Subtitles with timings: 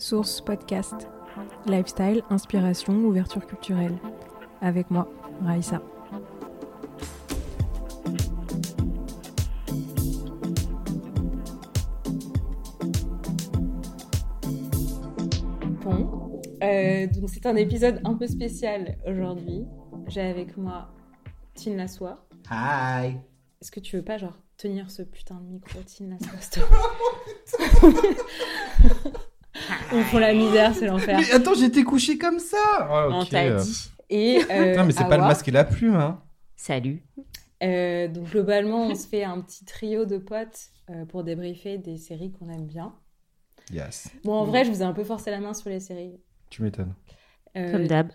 [0.00, 1.08] Source Podcast.
[1.66, 3.98] Lifestyle, inspiration, ouverture culturelle.
[4.62, 5.06] Avec moi,
[5.44, 5.82] Raïssa.
[15.82, 19.64] Bon, euh, donc c'est un épisode un peu spécial aujourd'hui.
[20.08, 20.88] J'ai avec moi
[21.54, 22.26] Tine Lassois.
[22.50, 23.16] Hi
[23.60, 27.86] Est-ce que tu veux pas genre tenir ce putain de micro, Tine Lassois s'il te
[29.00, 29.10] plaît?
[29.92, 31.18] On prend la misère, c'est l'enfer.
[31.18, 33.28] Mais attends, j'étais couché comme ça Ah, On ok.
[33.30, 33.90] t'a dit.
[34.08, 36.20] Et euh, Non, mais c'est pas le masque et la plume, hein
[36.56, 37.02] Salut.
[37.62, 41.96] Euh, donc globalement, on se fait un petit trio de potes euh, pour débriefer des
[41.98, 42.94] séries qu'on aime bien.
[43.72, 44.08] Yes.
[44.24, 46.18] Bon, en vrai, je vous ai un peu forcé la main sur les séries.
[46.48, 46.94] Tu m'étonnes.
[47.56, 48.08] Euh, Comme d'hab.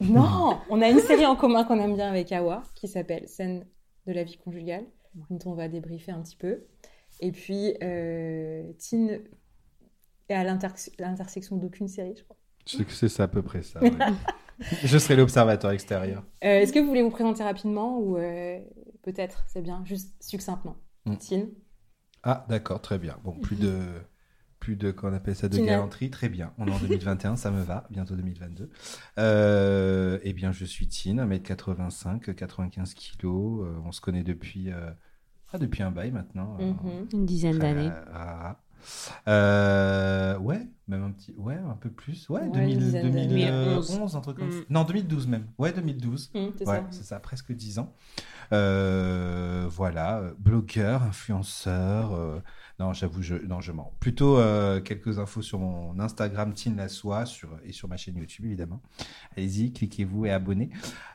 [0.00, 3.64] Non, on a une série en commun qu'on aime bien avec Awa qui s'appelle Scène
[4.06, 4.84] de la vie conjugale,
[5.30, 6.64] dont on va débriefer un petit peu.
[7.20, 9.20] Et puis, euh, Tine
[10.28, 12.36] est à l'inter- l'intersection d'aucune série, je crois.
[12.88, 13.80] C'est ça à peu près ça.
[13.82, 13.90] ouais.
[14.84, 16.22] je serai l'observateur extérieur.
[16.44, 18.58] Euh, Est-ce que vous voulez vous présenter rapidement ou euh,
[19.02, 20.76] peut-être, c'est bien, juste succinctement?
[21.04, 21.16] Mm.
[21.16, 21.48] Tine
[22.22, 23.18] Ah, d'accord, très bien.
[23.24, 23.78] Bon, plus de.
[24.60, 25.72] Plus de, qu'on appelle ça, de Tina.
[25.72, 26.54] galanterie, très bien.
[26.56, 28.70] On est en 2021, ça me va, bientôt 2022.
[29.18, 33.26] Euh, eh bien, je suis Tine, 1m85, 95 kg.
[33.26, 34.90] euh, on se connaît depuis, euh,
[35.52, 36.56] ah, depuis un bail maintenant.
[36.60, 37.08] euh, Mhm.
[37.12, 37.90] Une dizaine d'années.
[38.14, 38.56] Ah.
[39.28, 43.26] Euh, ouais, même un petit, ouais, un peu plus, ouais, Ouais, 2000 une dizaine d'années.
[43.50, 44.52] 2011, un truc comme Mm.
[44.52, 44.64] ça.
[44.70, 46.30] Non, 2012 même, ouais, 2012.
[46.34, 46.86] Mm, c'est Ouais, ça.
[46.90, 47.92] c'est ça, presque 10 ans.
[48.52, 52.12] Euh, voilà, blogueur, influenceur.
[52.14, 52.40] euh,
[52.80, 53.94] non, j'avoue, je, non, je mens.
[54.00, 58.44] Plutôt euh, quelques infos sur mon Instagram, Tine Lassois, sur, et sur ma chaîne YouTube,
[58.46, 58.82] évidemment.
[59.36, 60.70] Allez-y, cliquez-vous et abonnez.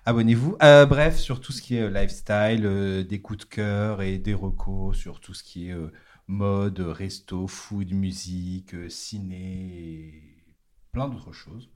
[0.06, 0.58] Abonnez-vous.
[0.64, 4.18] Euh, bref, sur tout ce qui est euh, lifestyle, euh, des coups de cœur et
[4.18, 5.92] des recos, sur tout ce qui est euh,
[6.30, 10.46] mode, resto, food, musique, euh, ciné, et
[10.94, 11.70] plein d'autres choses.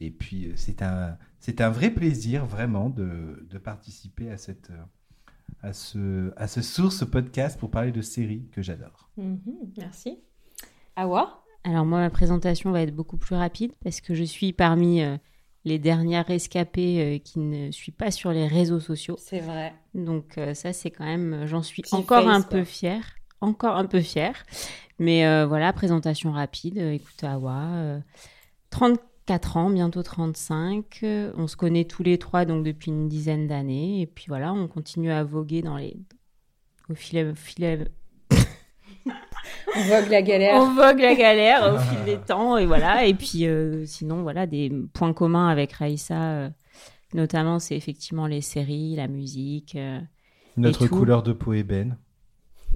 [0.00, 4.70] Et puis, euh, c'est un, c'est un vrai plaisir, vraiment, de, de participer à, cette,
[4.70, 4.84] euh,
[5.62, 9.10] à, ce, à ce source podcast pour parler de séries que j'adore.
[9.16, 10.18] Mhm, Merci.
[10.96, 11.42] Awa?
[11.64, 15.16] Alors moi, ma présentation va être beaucoup plus rapide parce que je suis parmi euh,
[15.64, 19.16] les dernières rescapées euh, qui ne suis pas sur les réseaux sociaux.
[19.18, 19.74] C'est vrai.
[19.94, 22.50] Donc euh, ça, c'est quand même, j'en suis Petit encore face, un quoi.
[22.58, 23.04] peu fière.
[23.46, 24.34] Encore un peu fière.
[24.98, 26.78] Mais euh, voilà, présentation rapide.
[26.78, 27.98] Euh, écoute, Awa, euh,
[28.70, 30.84] 34 ans, bientôt 35.
[31.02, 34.00] Euh, on se connaît tous les trois donc depuis une dizaine d'années.
[34.00, 35.96] Et puis voilà, on continue à voguer dans les...
[36.90, 37.88] au fil, fil-
[39.76, 40.54] On vogue la galère.
[40.62, 44.46] on vogue la galère au fil des temps et voilà et puis euh, sinon voilà
[44.46, 46.50] des points communs avec Raïssa euh,
[47.14, 50.00] notamment c'est effectivement les séries la musique euh,
[50.56, 50.96] Notre tout.
[50.96, 51.98] couleur de peau ébène.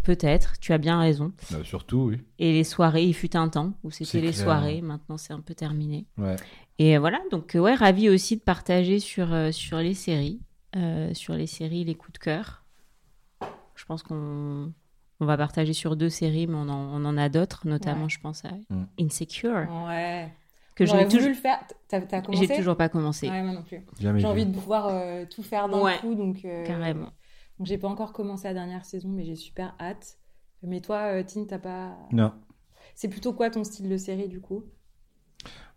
[0.01, 2.19] Peut-être tu as bien raison Bah, surtout, oui.
[2.39, 4.43] et les soirées il fut un temps où c'était les clair.
[4.45, 6.37] soirées maintenant c'est un peu terminé Ouais.
[6.79, 10.41] et voilà donc euh, ouais ravi aussi de partager sur euh, sur les séries
[10.77, 12.65] euh, sur les séries les coups de cœur
[13.75, 14.73] je pense qu'on
[15.23, 18.11] on va partager sur deux séries mais on en, on en a d'autres notamment Ouais.
[18.11, 18.85] je pense à Mm.
[19.01, 20.33] Insecure Ouais.
[20.75, 21.59] que J'aurais toujours le faire.
[21.89, 23.29] T'as commencé J'ai toujours pas commencé.
[23.29, 23.83] Ouais, moi non plus.
[23.99, 25.99] J'ai envie de pouvoir euh, tout faire d'un Ouais.
[25.99, 26.43] coup, donc.
[26.47, 27.11] euh, Carrément.
[27.61, 30.17] Donc j'ai pas encore commencé la dernière saison, mais j'ai super hâte.
[30.63, 31.97] Mais toi, euh, Tine, t'as pas.
[32.11, 32.33] Non.
[32.95, 34.65] C'est plutôt quoi ton style de série du coup?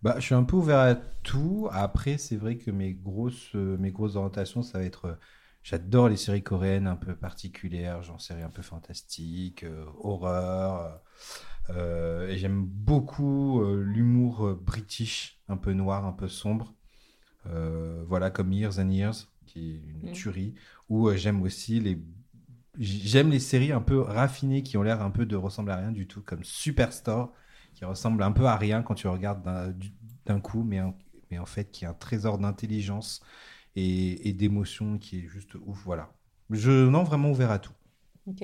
[0.01, 1.67] Bah, je suis un peu ouvert à tout.
[1.71, 5.05] Après, c'est vrai que mes grosses, euh, mes grosses orientations, ça va être.
[5.05, 5.15] euh,
[5.61, 11.01] J'adore les séries coréennes un peu particulières, genre séries un peu fantastiques, euh, horreur.
[11.69, 16.73] euh, et j'aime beaucoup euh, l'humour british, un peu noir, un peu sombre.
[18.07, 20.13] Voilà, comme Years and Years, qui est une Mm.
[20.13, 20.55] tuerie.
[20.89, 21.99] Ou euh, j'aime aussi les.
[22.79, 25.91] J'aime les séries un peu raffinées qui ont l'air un peu de ressembler à rien
[25.91, 27.31] du tout, comme Superstore,
[27.75, 29.91] qui ressemble un peu à rien quand tu regardes d'un du-
[30.25, 30.97] d'un coup, mais, en-
[31.29, 33.21] mais en fait qui est un trésor d'intelligence
[33.75, 35.83] et, et d'émotion qui est juste ouf.
[35.85, 36.11] Voilà.
[36.49, 37.73] Je non vraiment ouvert à tout.
[38.27, 38.43] Ok.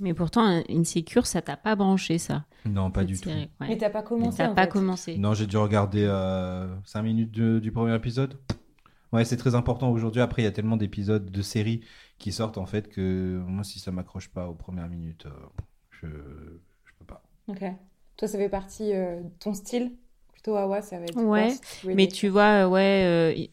[0.00, 2.44] Mais pourtant, Insecure, ça t'a pas branché, ça.
[2.66, 3.28] Non, pas du tout.
[3.28, 3.48] Ouais.
[3.60, 4.38] Mais t'as pas commencé.
[4.38, 4.68] T'as pas fait.
[4.68, 5.16] commencé.
[5.18, 6.06] Non, j'ai dû regarder
[6.84, 8.38] 5 minutes de- du premier épisode.
[9.12, 10.20] Ouais, c'est très important aujourd'hui.
[10.20, 11.80] Après, il y a tellement d'épisodes de séries
[12.18, 15.30] qui sortent en fait que moi, si ça m'accroche pas aux premières minutes, euh,
[15.90, 17.22] je je peux pas.
[17.48, 17.62] Ok.
[18.16, 19.92] Toi, ça fait partie euh, de ton style?
[20.32, 21.22] Plutôt Awa, ça va être.
[21.22, 21.54] Ouais,
[21.84, 23.46] Mais tu vois, euh, ouais, euh,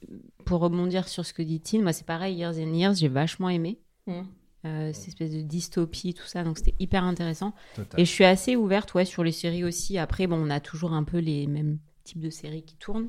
[0.46, 3.50] pour rebondir sur ce que dit Tine, moi, c'est pareil, Years and Years, j'ai vachement
[3.50, 3.80] aimé.
[4.08, 4.24] Hmm.
[4.66, 7.54] Euh, cette espèce de dystopie, tout ça, donc c'était hyper intéressant.
[7.76, 8.00] Total.
[8.00, 9.98] Et je suis assez ouverte, ouais, sur les séries aussi.
[9.98, 12.76] Après, bon, on a toujours un peu les mêmes types de séries qui.
[12.92, 13.08] Ouais.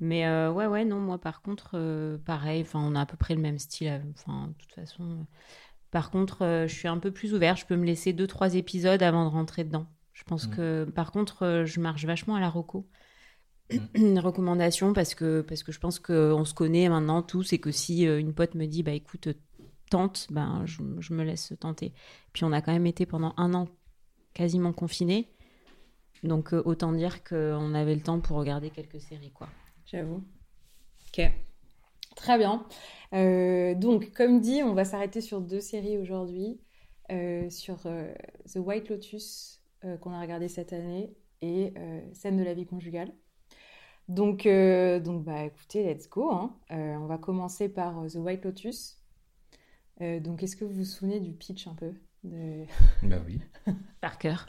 [0.00, 3.16] Mais euh, ouais, ouais, non, moi, par contre, euh, pareil, enfin, on a à peu
[3.16, 3.88] près le même style.
[3.88, 5.02] euh, Enfin, de toute façon.
[5.04, 5.22] euh.
[5.90, 7.58] Par contre, je suis un peu plus ouverte.
[7.60, 9.86] Je peux me laisser deux, trois épisodes avant de rentrer dedans.
[10.12, 10.50] Je pense Mm.
[10.56, 12.86] que, par contre, je marche vachement à la reco.
[13.72, 13.76] Mm.
[13.94, 17.70] Une recommandation parce que, parce que je pense qu'on se connaît maintenant tous et que
[17.70, 19.28] si une pote me dit, bah écoute,
[19.90, 21.94] tente, ben je, je me laisse tenter.
[22.34, 23.66] Puis on a quand même été pendant un an
[24.34, 25.30] quasiment confinés.
[26.22, 29.48] Donc euh, autant dire qu'on avait le temps pour regarder quelques séries, quoi.
[29.86, 30.22] J'avoue.
[31.08, 31.30] Ok.
[32.16, 32.66] Très bien.
[33.14, 36.60] Euh, donc, comme dit, on va s'arrêter sur deux séries aujourd'hui.
[37.10, 38.12] Euh, sur euh,
[38.52, 42.66] The White Lotus, euh, qu'on a regardé cette année, et euh, Scène de la vie
[42.66, 43.14] conjugale.
[44.08, 46.30] Donc, euh, donc bah, écoutez, let's go.
[46.30, 46.54] hein.
[46.70, 48.98] Euh, on va commencer par euh, The White Lotus.
[50.02, 51.94] Euh, donc, est-ce que vous vous souvenez du pitch un peu
[52.24, 52.64] de...
[53.04, 53.40] Bah oui.
[54.00, 54.46] Par cœur.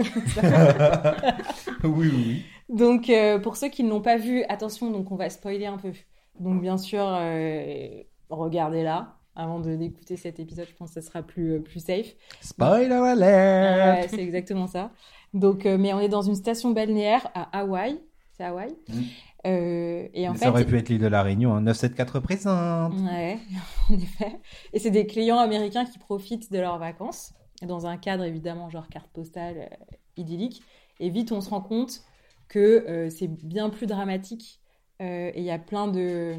[1.84, 2.44] oui, oui, oui.
[2.68, 5.76] Donc, euh, pour ceux qui ne l'ont pas vu, attention, donc on va spoiler un
[5.76, 5.92] peu.
[6.38, 7.88] Donc, bien sûr, euh,
[8.28, 10.66] regardez-la avant d'écouter cet épisode.
[10.68, 12.14] Je pense que ça sera plus, euh, plus safe.
[12.40, 14.90] Spoiler alert c'est exactement ça.
[15.34, 18.00] Donc, mais on est dans une station balnéaire à Hawaï.
[18.36, 18.74] C'est Hawaï.
[18.88, 19.00] Mm.
[19.46, 21.62] Euh, et en Ça fait, aurait pu être l'île de la Réunion, hein.
[21.62, 22.94] 974 représente.
[23.00, 23.38] Ouais,
[23.90, 24.40] en effet.
[24.72, 27.32] Et c'est des clients américains qui profitent de leurs vacances,
[27.66, 30.62] dans un cadre évidemment genre carte postale euh, idyllique.
[30.98, 32.02] Et vite, on se rend compte
[32.48, 34.60] que euh, c'est bien plus dramatique.
[35.00, 36.34] Euh, et il y a plein de,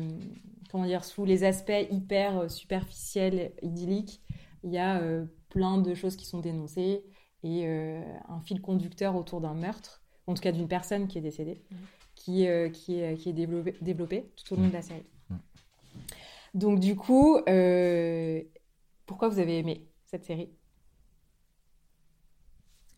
[0.69, 4.21] comment dire, sous les aspects hyper superficiels, idylliques,
[4.63, 7.03] il y a euh, plein de choses qui sont dénoncées
[7.44, 11.21] et euh, un fil conducteur autour d'un meurtre, en tout cas d'une personne qui est
[11.21, 11.62] décédée,
[12.15, 15.06] qui, euh, qui est, qui est développé, développé tout au long de la série.
[15.29, 15.35] Mm.
[16.53, 18.41] Donc du coup, euh,
[19.06, 20.50] pourquoi vous avez aimé cette série?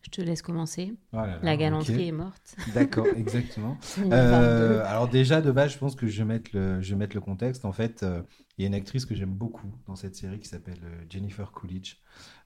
[0.04, 0.92] Je te laisse commencer.
[1.12, 2.56] La galanterie est morte.
[2.74, 3.78] D'accord, exactement.
[3.96, 4.14] 2022.
[4.14, 7.16] Euh, alors déjà de base, je pense que je vais mettre le, je vais mettre
[7.16, 7.64] le contexte.
[7.64, 8.20] En fait, euh,
[8.58, 11.50] il y a une actrice que j'aime beaucoup dans cette série qui s'appelle euh, Jennifer
[11.52, 11.96] Coolidge.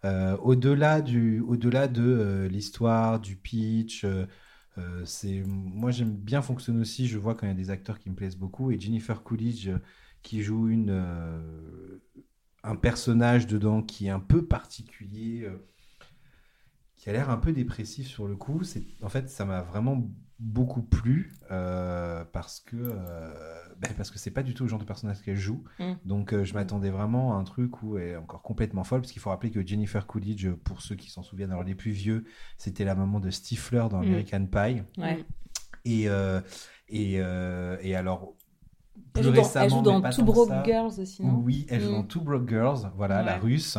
[0.05, 4.07] Euh, au-delà du, au-delà de l'histoire, du pitch,
[5.05, 7.09] c'est, moi j'aime bien fonctionner aussi.
[7.09, 9.71] Je vois quand il y a des acteurs qui me plaisent beaucoup et Jennifer Coolidge
[10.23, 11.03] qui joue une,
[12.63, 15.49] un personnage dedans qui est un peu particulier.
[16.99, 18.63] Qui a l'air un peu dépressif sur le coup.
[18.65, 20.11] C'est, en fait, ça m'a vraiment
[20.41, 23.33] beaucoup plu euh, parce que euh,
[23.81, 25.65] ben, parce que c'est pas du tout le genre de personnage qu'elle joue.
[25.81, 25.93] Mm.
[26.05, 29.11] Donc euh, je m'attendais vraiment à un truc où elle est encore complètement folle parce
[29.13, 32.25] qu'il faut rappeler que Jennifer Coolidge, pour ceux qui s'en souviennent, alors les plus vieux,
[32.57, 34.03] c'était la maman de Stifler dans Mm.
[34.05, 34.83] American Pie.
[35.01, 35.25] Ouais.
[35.85, 36.41] Et euh,
[36.89, 38.35] et, et alors
[38.97, 40.63] Elle plus joue dans, récemment, elle joue dans Two Broke ça.
[40.65, 41.95] Girls aussi, non Oui, elle joue Mm.
[41.95, 43.77] dans Two Broke Girls, voilà, la russe.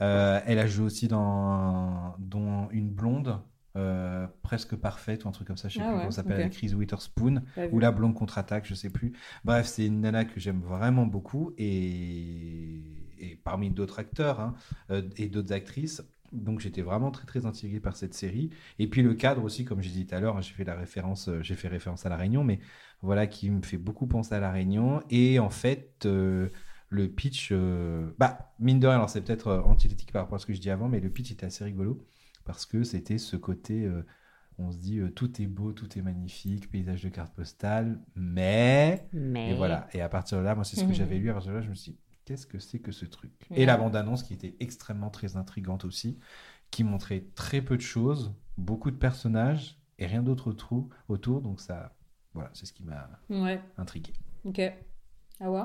[0.00, 3.40] Euh, elle a joué aussi dans, dans Une blonde,
[3.76, 6.22] euh, presque parfaite, ou un truc comme ça, je sais Ah plus ouais, comment ça
[6.22, 6.40] s'appelle, ok.
[6.40, 7.42] avec Reese Witherspoon,
[7.72, 9.12] ou La blonde contre-attaque, je sais plus.
[9.44, 12.82] Bref, c'est une nana que j'aime vraiment beaucoup, et,
[13.18, 14.54] et parmi d'autres acteurs hein,
[14.90, 16.02] euh, et d'autres actrices.
[16.32, 18.50] Donc j'étais vraiment très très intrigué par cette série.
[18.78, 21.30] Et puis le cadre aussi, comme j'ai dit tout à l'heure, j'ai fait la référence,
[21.40, 22.60] j'ai fait référence à la Réunion, mais
[23.00, 25.02] voilà qui me fait beaucoup penser à la Réunion.
[25.08, 26.50] Et en fait, euh,
[26.88, 30.38] le pitch, euh, bah mine de rien, alors c'est peut-être euh, antithétique par rapport à
[30.38, 32.04] ce que je dis avant, mais le pitch était assez rigolo
[32.44, 34.02] parce que c'était ce côté, euh,
[34.58, 39.08] on se dit euh, tout est beau, tout est magnifique, paysage de carte postale, mais
[39.12, 39.88] Mais et voilà.
[39.92, 40.94] Et à partir de là, moi, c'est ce que Mhm.
[40.94, 41.30] j'avais lu.
[41.30, 43.32] À partir de là, je me suis dit, qu'est-ce que c'est que ce truc?
[43.56, 46.18] Et la bande-annonce qui était extrêmement très intrigante aussi,
[46.70, 51.40] qui montrait très peu de choses, beaucoup de personnages et rien d'autre autour, autour.
[51.42, 51.94] Donc ça,
[52.34, 54.12] voilà, c'est ce qui m'a Ouais, intrigué.
[54.44, 54.58] ok.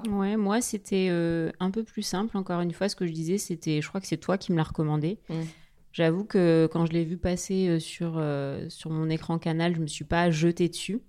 [0.10, 2.38] Ouais, moi c'était euh, un peu plus simple.
[2.38, 4.58] Encore une fois, ce que je disais, c'était, je crois que c'est toi qui me
[4.58, 5.20] l'as recommandé.
[5.30, 5.42] Mm.
[5.94, 9.80] J'avoue que quand je l'ai vu passer euh, sur, euh, sur mon écran canal, je
[9.80, 11.02] me suis pas jetée dessus.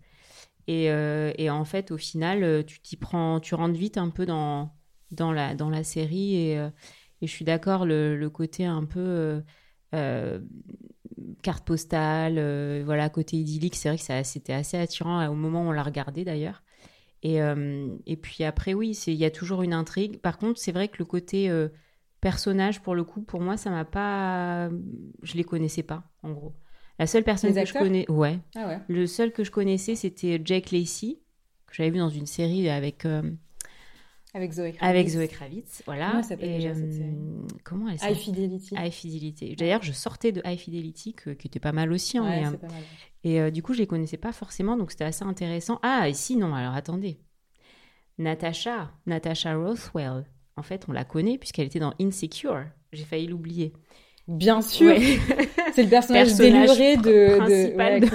[0.67, 4.27] Et, euh, et en fait, au final, tu t'y prends, tu rentres vite un peu
[4.27, 4.75] dans,
[5.11, 6.37] dans, la, dans la série.
[6.37, 9.43] Et, et je suis d'accord, le, le côté un peu
[11.43, 15.73] carte postale, voilà, côté idyllique, c'est vrai que c'était assez attirant au moment où on
[15.73, 16.64] l'a regardé d'ailleurs.
[17.25, 20.19] Et, euh, et puis après, oui, il y a toujours une intrigue.
[20.21, 21.69] Par contre, c'est vrai que le côté euh,
[22.21, 24.69] personnage, pour le coup, pour moi, ça m'a pas.
[25.23, 26.55] Je les connaissais pas, en gros.
[26.99, 28.11] La seule personne Les que je connais.
[28.11, 28.39] Ouais.
[28.55, 28.79] Ah ouais.
[28.89, 31.19] Le seul que je connaissais, c'était Jake Lacey,
[31.67, 33.23] que j'avais vu dans une série avec, euh,
[34.35, 34.83] Avec Zoé Kravitz.
[34.97, 35.83] avec Zoé Kravitz.
[35.87, 36.07] Voilà.
[36.09, 37.17] Comment elle s'appelle déjà, cette euh, série?
[37.63, 38.17] Comment elle High s'appelle?
[38.17, 38.75] Fidelity.
[38.77, 39.57] High Fidelity.
[39.57, 42.19] D'ailleurs, je sortais de High Fidelity, que- qui était pas mal aussi.
[42.19, 42.83] hein, Ouais, mais, euh, pas mal.
[43.23, 45.79] et euh, du coup, je les connaissais pas forcément, donc c'était assez intéressant.
[45.83, 47.19] Ah, et sinon, alors attendez.
[48.19, 50.25] Natasha, Natasha Rothwell.
[50.57, 52.65] En fait, on la connaît puisqu'elle était dans Insecure.
[52.93, 53.73] J'ai failli l'oublier.
[54.27, 54.95] Bien sûr,
[55.75, 57.37] c'est le personnage, Personnage déluré de, de...
[57.37, 58.07] principal ouais, de-.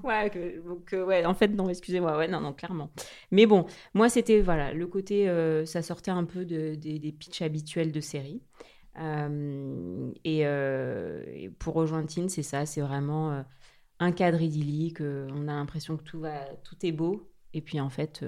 [0.06, 2.90] Ouais, que- donc, euh, ouais, en fait, non, excusez-moi, ouais, non, non, clairement.
[3.32, 7.12] Mais bon, moi, c'était, voilà, le côté, euh, ça sortait un peu de, des, des
[7.12, 8.42] pitchs habituels de série.
[9.00, 13.44] Euh, et, et pour rejoindre Tine, c'est ça, c'est vraiment
[13.98, 15.00] un cadre idyllique.
[15.00, 18.24] on a l'impression que tout va, tout est beau, et puis en fait,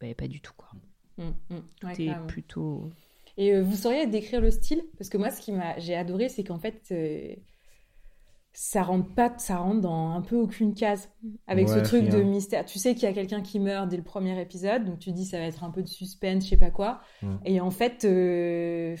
[0.00, 0.70] bah, pas du tout quoi.
[1.18, 1.56] Mm, mm.
[1.84, 2.90] Ouais, Tout est plutôt.
[3.36, 4.82] Et euh, vous sauriez décrire le style?
[4.98, 7.34] Parce que moi, ce qui m'a, j'ai adoré, c'est qu'en fait, euh,
[8.52, 11.10] ça rentre pas, ça rentre dans un peu aucune case.
[11.46, 12.64] Avec ce truc de mystère.
[12.64, 15.26] Tu sais qu'il y a quelqu'un qui meurt dès le premier épisode, donc tu dis
[15.26, 17.00] ça va être un peu de suspense, je sais pas quoi.
[17.20, 17.36] Mm.
[17.44, 18.96] Et en fait, euh,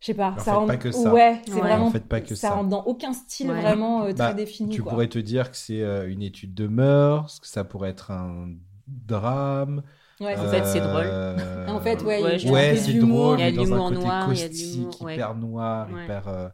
[0.00, 0.66] je sais pas, En ça fait, rentre.
[0.68, 1.12] pas que ça.
[1.12, 1.60] Ouais, c'est Ouais.
[1.60, 1.86] vraiment.
[1.86, 2.50] En fait, pas que ça.
[2.54, 3.60] rentre dans aucun style Ouais.
[3.60, 4.70] vraiment euh, très Bah, défini.
[4.74, 4.92] Tu quoi.
[4.92, 8.48] pourrais te dire que c'est euh, une étude de mœurs, que ça pourrait être un
[8.86, 9.82] drame.
[10.24, 11.06] Ouais, En fait, c'est drôle.
[11.06, 13.42] Euh, En fait, ouais, Ouais, il je y a un ouais, c'est drôle, Il y
[13.42, 15.16] a de l'humour noir, il y a de l'humour, ouais.
[15.16, 16.04] hyper noir, Ouais.
[16.04, 16.28] hyper.
[16.28, 16.48] euh,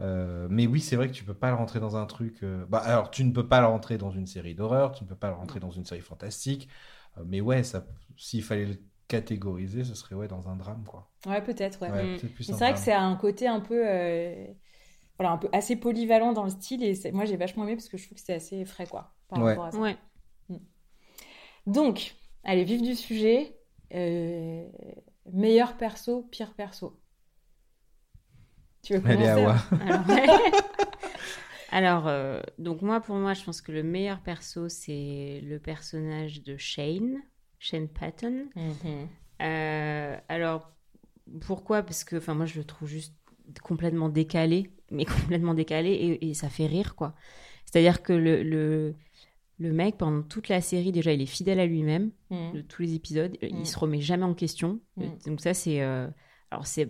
[0.00, 2.42] euh, mais oui, c'est vrai que tu peux pas le rentrer dans un truc.
[2.42, 5.08] euh, Bah, alors, tu ne peux pas le rentrer dans une série d'horreur, tu ne
[5.08, 6.68] peux pas le rentrer dans une série fantastique.
[7.18, 7.86] euh, mais ouais, ça,
[8.16, 8.76] s'il fallait le
[9.08, 11.10] catégoriser, ce serait ouais dans un drame, quoi.
[11.26, 11.90] Ouais, peut-être, ouais.
[11.90, 12.16] Ouais, Mm.
[12.16, 14.46] un c'est vrai que c'est un côté un peu, euh,
[15.18, 17.96] voilà, un peu assez polyvalent dans le style et moi j'ai vachement aimé parce que
[17.98, 19.44] je trouve que c'est assez frais quoi par Ouais.
[19.48, 19.78] rapport à ça.
[19.80, 19.96] Ouais.
[21.66, 23.56] Donc, allez, vif du sujet.
[23.94, 24.68] euh,
[25.32, 27.00] meilleur perso, pire perso.
[28.82, 29.56] Tu veux commencer Allez, Awa.
[29.80, 30.04] Alors.
[31.70, 36.42] Alors, euh, donc moi, pour moi, je pense que le meilleur perso, c'est le personnage
[36.44, 37.16] de Shane,
[37.58, 38.48] Shane Patton.
[38.54, 39.08] Mhm.
[39.42, 40.72] Euh, alors,
[41.40, 41.82] pourquoi?
[41.82, 43.14] Parce que, enfin, moi, je le trouve juste
[43.62, 47.14] complètement décalé, mais complètement décalé, et, et ça fait rire, quoi.
[47.64, 48.94] C'est-à-dire que le, le,
[49.68, 52.52] le mec, pendant toute la série, déjà, il est fidèle à lui-même, Mhm.
[52.54, 53.46] de tous les épisodes, Mm.
[53.60, 54.80] il se remet jamais en question.
[54.96, 55.04] Mm.
[55.26, 55.80] Donc ça, c'est...
[55.82, 56.08] euh,
[56.50, 56.88] Alors, c'est...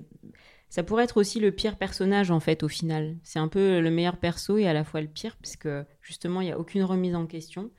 [0.68, 3.16] Ça pourrait être aussi le pire personnage, en fait, au final.
[3.22, 6.40] C'est un peu le meilleur perso et à la fois le pire, parce que, justement,
[6.40, 7.70] il n'y a aucune remise en question.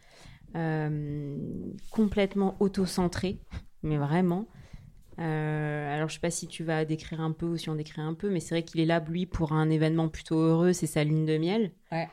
[0.55, 1.37] Euh,
[1.91, 3.39] complètement auto-centré,
[3.83, 4.47] mais vraiment.
[5.19, 8.01] Euh, alors, je sais pas si tu vas décrire un peu ou si on décrit
[8.01, 10.87] un peu, mais c'est vrai qu'il est là, lui, pour un événement plutôt heureux, c'est
[10.87, 11.71] sa lune de miel.
[11.91, 12.07] Ouais.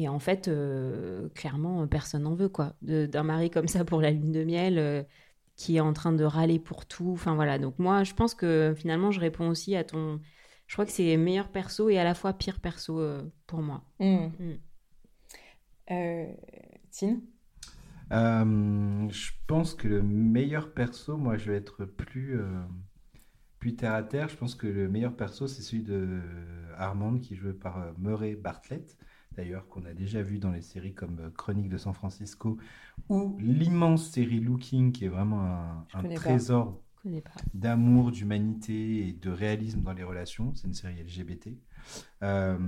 [0.00, 2.76] Et en fait, euh, clairement, personne n'en veut, quoi.
[2.82, 5.02] D'un mari comme ça pour la lune de miel, euh,
[5.56, 7.10] qui est en train de râler pour tout.
[7.10, 7.58] Enfin, voilà.
[7.58, 10.20] Donc, moi, je pense que finalement, je réponds aussi à ton.
[10.68, 13.82] Je crois que c'est meilleur perso et à la fois pire perso euh, pour moi.
[13.98, 14.30] Mhm.
[14.38, 14.58] Mm.
[15.90, 16.32] Euh,
[16.92, 17.20] Tine?
[18.12, 22.62] Euh, je pense que le meilleur perso, moi je vais être plus, euh,
[23.58, 24.28] plus terre à terre.
[24.28, 26.20] Je pense que le meilleur perso, c'est celui de
[26.76, 28.96] Armand qui est joué par Murray Bartlett,
[29.38, 32.58] d'ailleurs, qu'on a déjà vu dans les séries comme euh, Chronique de San Francisco
[33.08, 36.82] ou l'immense série Looking, qui est vraiment un, trésor
[37.54, 40.52] d'amour, d'humanité et de réalisme dans les relations.
[40.56, 41.50] C'est une série LGBT.
[42.24, 42.58] Euh,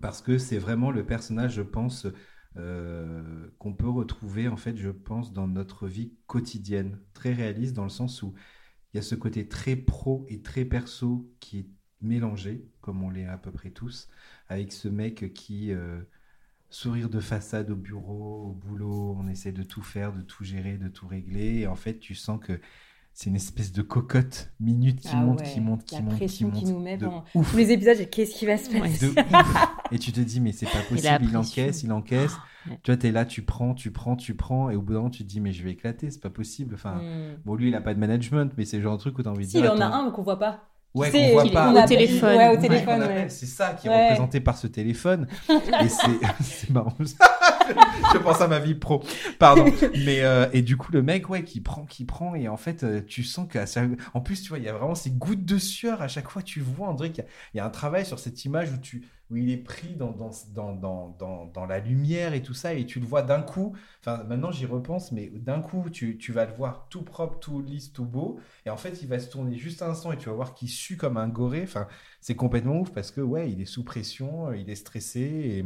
[0.00, 2.06] parce que c'est vraiment le personnage, je pense,
[2.56, 7.00] euh, qu'on peut retrouver, en fait, je pense, dans notre vie quotidienne.
[7.12, 8.34] Très réaliste dans le sens où
[8.94, 11.66] il y a ce côté très pro et très perso qui est
[12.02, 14.08] mélangé, comme on l'est à peu près tous,
[14.52, 15.72] avec ce mec qui...
[15.72, 16.00] euh,
[16.70, 20.78] sourire de façade au bureau, au boulot, on essaie de tout faire, de tout gérer,
[20.78, 21.58] de tout régler.
[21.60, 22.58] Et en fait, tu sens que
[23.12, 26.12] c'est une espèce de cocotte minute qui Ah monte, ouais, qui monte, qui la monte,
[26.14, 26.58] qui pression monte.
[26.60, 28.08] qu'il nous met pendant ouf, tous les épisodes.
[28.08, 29.66] Qu'est-ce qui va se passer de ouf.
[29.90, 32.32] Et tu te dis, mais c'est pas possible, il encaisse, il encaisse.
[32.70, 32.78] Ouais.
[32.84, 34.70] Tu vois, t'es là, tu prends, tu prends, tu prends.
[34.70, 36.76] Et au bout d'un moment, tu te dis, mais je vais éclater, c'est pas possible.
[36.76, 37.38] Enfin, Mhm.
[37.44, 39.30] bon, lui, il a pas de management, mais c'est le genre de truc où t'as
[39.30, 39.72] envie de Si, il dire.
[39.72, 40.71] en a un qu'on voit pas.
[40.94, 41.72] Ouais, qu'on voit pas.
[41.84, 42.36] Au téléphone.
[42.36, 42.98] Ouais, au Ouais, téléphone.
[43.00, 43.04] ouais.
[43.04, 44.02] appelle, C'est ça qui est Ouais.
[44.08, 45.26] représenté par ce téléphone.
[45.48, 45.54] et
[45.88, 46.94] c'est c'est marrant.
[48.12, 49.02] je pense à ma vie pro.
[49.38, 49.64] Pardon.
[50.04, 52.82] Mais euh, et du coup le mec ouais qui prend qui prend et en fait
[52.84, 53.82] euh, tu sens que ça-
[54.14, 56.42] en plus tu vois il y a vraiment ces gouttes de sueur à chaque fois
[56.42, 59.36] tu vois on dirait qu'il y, a un travail sur cette image où tu où
[59.36, 62.86] il est pris dans dans dans dans dans, dans la lumière et tout ça et
[62.86, 63.74] tu le vois d'un coup.
[64.00, 67.60] Enfin maintenant j'y repense mais d'un coup tu tu vas le voir tout propre tout
[67.62, 70.28] lisse tout beau et en fait il va se tourner juste un instant et tu
[70.28, 71.62] vas voir qu'il sue comme un goré.
[71.64, 71.88] Enfin
[72.20, 75.64] c'est complètement ouf parce que ouais, il est sous pression, euh, il est stressé et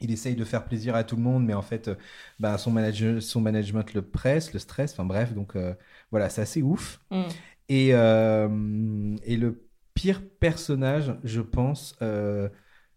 [0.00, 1.94] il essaye de faire plaisir à tout le monde, mais en fait, euh,
[2.38, 5.74] bah, son, manager, son management le presse, le stress, enfin bref, donc euh,
[6.10, 7.00] voilà, c'est assez ouf.
[7.10, 7.28] Mhm.
[7.68, 12.48] Et, euh, et le pire personnage, je pense, euh,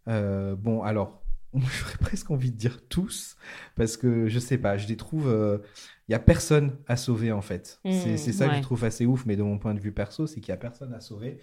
[0.07, 3.35] euh, bon, alors, j'aurais presque envie de dire tous,
[3.75, 5.59] parce que je sais pas, je les trouve, euh,
[6.07, 7.79] il y a personne à sauver en fait.
[7.83, 9.91] C'est Mm, c'est ça que je trouve assez ouf, mais de mon point de vue
[9.91, 11.39] perso, c'est qu'il y a personne à sauver.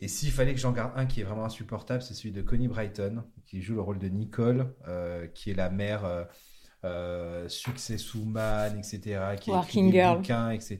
[0.00, 2.68] Et s'il fallait que j'en garde un qui est vraiment insupportable, c'est celui de Connie
[2.68, 6.04] Brighton, qui joue le rôle de Nicole, euh, qui est la mère
[6.84, 10.16] euh, euh, successwoman, etc., qui Working écrit des girl.
[10.18, 10.78] bouquins, etc.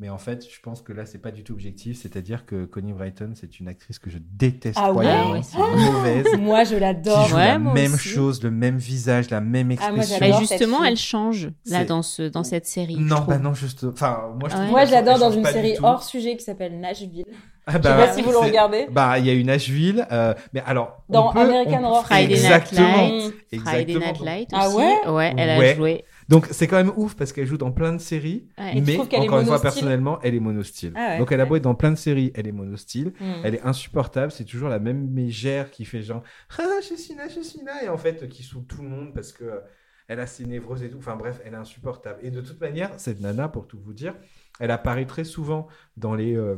[0.00, 2.00] Mais en fait, je pense que là, c'est pas du tout objectif.
[2.00, 5.32] C'est-à-dire que Connie Brighton, c'est une actrice que je déteste Ah ouais royalement.
[5.32, 6.26] Ouais, c'est mauvaise.
[6.38, 7.26] Moi, je Qui l'adore.
[7.28, 8.08] joue Ouais, la moi même aussi.
[8.08, 10.30] chose, le même visage, la même Ah, moi, expression.
[10.30, 12.96] Bah, justement, elle change là dans ce dans cette série.
[12.96, 13.84] non, bah non, juste.
[13.84, 14.68] Enfin, moi, je Ouais.
[14.68, 17.24] Moi, je l'adore dans une série hors sujet qui s'appelle Nashville.
[17.66, 18.86] Ah Je sais bah, pas si vous le regardez.
[18.90, 21.02] Bah, il y a une Nashville, euh, mais alors.
[21.08, 22.96] on Dans peut- American on- Horror Friday Night Exactement.
[22.96, 23.34] Light.
[23.64, 24.00] Friday Exactement.
[24.06, 24.76] Night Light Ah aussi.
[24.76, 25.74] ouais Ouais, elle a Ouais.
[25.74, 26.04] joué.
[26.28, 28.80] Donc c'est quand même ouf parce qu'elle joue dans plein de séries, Ouais.
[28.80, 30.92] Mais encore une fois personnellement, elle est monostyle.
[30.96, 33.12] Ah ouais, Donc elle a beau être dans plein de séries, elle est monostyle.
[33.20, 33.24] Mm.
[33.44, 36.22] Elle est insupportable, c'est toujours la même mégère qui fait genre
[36.58, 39.60] ah Chessina, Chessina et en fait qui saoule tout le monde parce que euh,
[40.08, 40.98] elle a ses névroses et tout.
[40.98, 42.18] Enfin bref, elle est insupportable.
[42.22, 44.14] Et de toute manière, cette nana, pour tout vous dire,
[44.60, 45.66] elle apparaît très souvent
[45.96, 46.56] dans les, euh,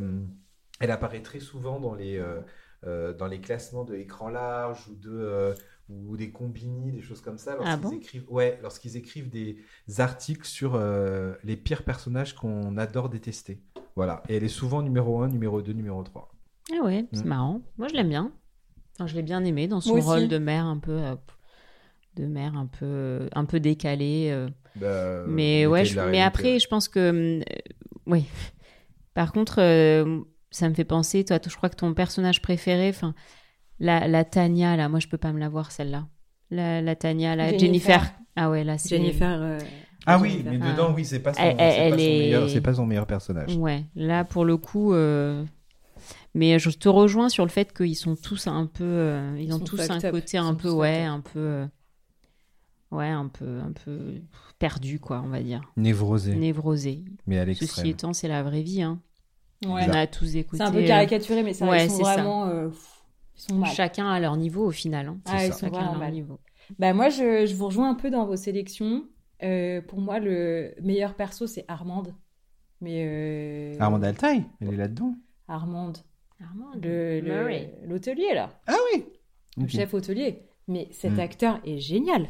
[0.80, 2.40] elle apparaît très souvent dans les, euh,
[2.87, 5.54] euh, dans les classements de écran large ou de euh,
[5.88, 7.54] ou des combini, des choses comme ça.
[7.54, 7.97] Lorsqu'ils Ah bon?
[7.97, 9.59] écrivent, ouais, lorsqu'ils écrivent des
[9.99, 13.61] articles sur euh, les pires personnages qu'on adore détester.
[13.95, 14.23] Voilà.
[14.28, 16.28] Et elle est souvent numéro 1, numéro 2, numéro 3.
[16.73, 17.28] Ah ouais, c'est Mm.
[17.28, 17.61] marrant.
[17.78, 18.33] Moi, je l'aime bien.
[18.95, 21.14] Enfin, je l'ai bien aimé dans son rôle de mère un peu, euh,
[22.16, 24.28] de mère un peu, un peu décalé.
[24.30, 24.49] euh.
[24.75, 27.42] Bah, mais ouais, je- mais après, je pense que, euh,
[28.06, 28.25] oui.
[29.14, 33.14] Par contre, euh, ça me fait penser, toi, je crois que ton personnage préféré, enfin,
[33.80, 36.06] la, la Tania, là, moi, je peux pas me la voir, celle-là.
[36.50, 37.60] La, la Tania, la Jennifer.
[38.00, 38.12] Jennifer.
[38.36, 38.96] Ah ouais, là, c'est.
[38.96, 39.38] Jennifer.
[39.42, 39.58] euh,
[40.06, 40.72] Ah oui, mais Ah.
[40.72, 42.86] dedans, oui, c'est pas son, Elle- c'est pas elle son est- meilleur, c'est pas son
[42.86, 43.56] meilleur personnage.
[43.56, 44.92] Ouais, là, pour le coup.
[44.94, 45.44] euh,
[46.34, 48.84] Mais je te rejoins sur le fait qu'ils sont tous un peu.
[48.84, 50.10] euh, Ils, Ils ont tous un up.
[50.12, 51.38] côté un peu, ouais, un peu.
[51.38, 51.66] euh,
[52.92, 53.98] Ouais, un peu, un peu
[54.60, 55.62] perdu, quoi, on va dire.
[55.76, 57.02] Névrosé, Névrosé.
[57.26, 57.86] mais à Ceci l'extrême.
[57.86, 58.82] étant, c'est la vraie vie.
[58.82, 59.00] Hein.
[59.64, 59.86] Ouais.
[59.88, 60.58] On a tous écouté.
[60.58, 62.14] C'est un peu euh, caricaturé, mais ça, ouais, ils sont ça.
[62.14, 62.46] vraiment.
[62.46, 62.68] euh,
[63.36, 63.70] ils sont mal.
[63.70, 65.06] Chacun à leur niveau au final.
[65.08, 65.18] hein.
[65.25, 66.12] Ah, ils sont Chacun à vraiment leur mal.
[66.12, 66.38] niveau.
[66.78, 69.04] Bah moi, je, je vous rejoins un peu dans vos sélections.
[69.42, 72.14] Euh, pour moi, le meilleur perso, c'est Armande.
[72.80, 75.14] Mais euh, Armand Altaï, elle est là-dedans.
[75.48, 75.98] Armande,
[76.42, 77.78] Armand, le- le- Murray.
[77.86, 79.04] l'hôtelier là, Ah oui
[79.58, 80.42] le chef hôtelier.
[80.68, 81.20] Mais cet Mm.
[81.20, 82.28] acteur est génial.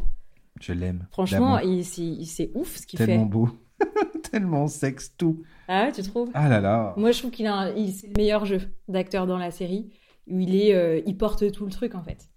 [0.61, 1.07] Je l'aime.
[1.11, 3.29] Franchement, c'est ouf ce qu'il Tellement fait.
[3.31, 3.49] beau.
[4.39, 5.43] Tellement sexe, tout.
[5.67, 6.31] Ah ouais, tu trouves?
[6.35, 6.93] Ah là là.
[6.99, 9.91] Moi, je trouve qu'il a un- il- c'est le meilleur jeu d'acteur dans la série
[10.27, 12.29] où il est, euh, il porte tout le truc en fait.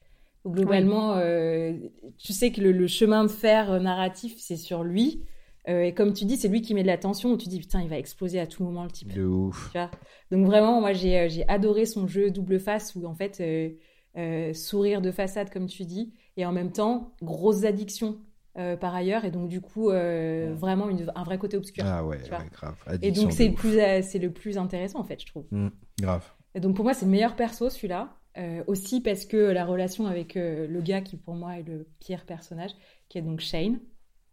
[0.48, 1.74] Globalement, euh,
[2.18, 5.26] tu sais que le, le chemin de fer euh, narratif, c'est sur lui.
[5.68, 7.60] Euh, et comme tu dis, c'est lui qui met de la tension où tu dis
[7.60, 9.14] putain, il va exploser à tout moment le type.
[9.14, 9.70] De ouf.
[9.74, 9.92] Tu vois?
[10.32, 13.70] Donc vraiment, moi, j'ai euh, j'ai adoré son jeu double face où en fait, euh,
[14.18, 18.18] euh, sourire de façade comme tu dis, et en même temps, grosses addictions
[18.60, 21.84] euh, par ailleurs, et donc du coup, euh, vraiment une- un vrai côté obscur.
[21.88, 22.40] Ah ouais, tu vois.
[22.40, 22.76] ouais, grave.
[23.02, 23.60] et donc c'est le ouf.
[23.60, 25.46] plus, euh, c'est le plus intéressant en fait, je trouve.
[25.52, 25.70] Mm,
[26.02, 26.26] grave.
[26.56, 28.16] Et donc pour moi, c'est le meilleur perso celui-là.
[28.38, 31.88] Euh, aussi parce que la relation avec euh, le gars qui pour moi est le
[32.00, 32.72] pire personnage,
[33.10, 33.80] qui est donc Shane.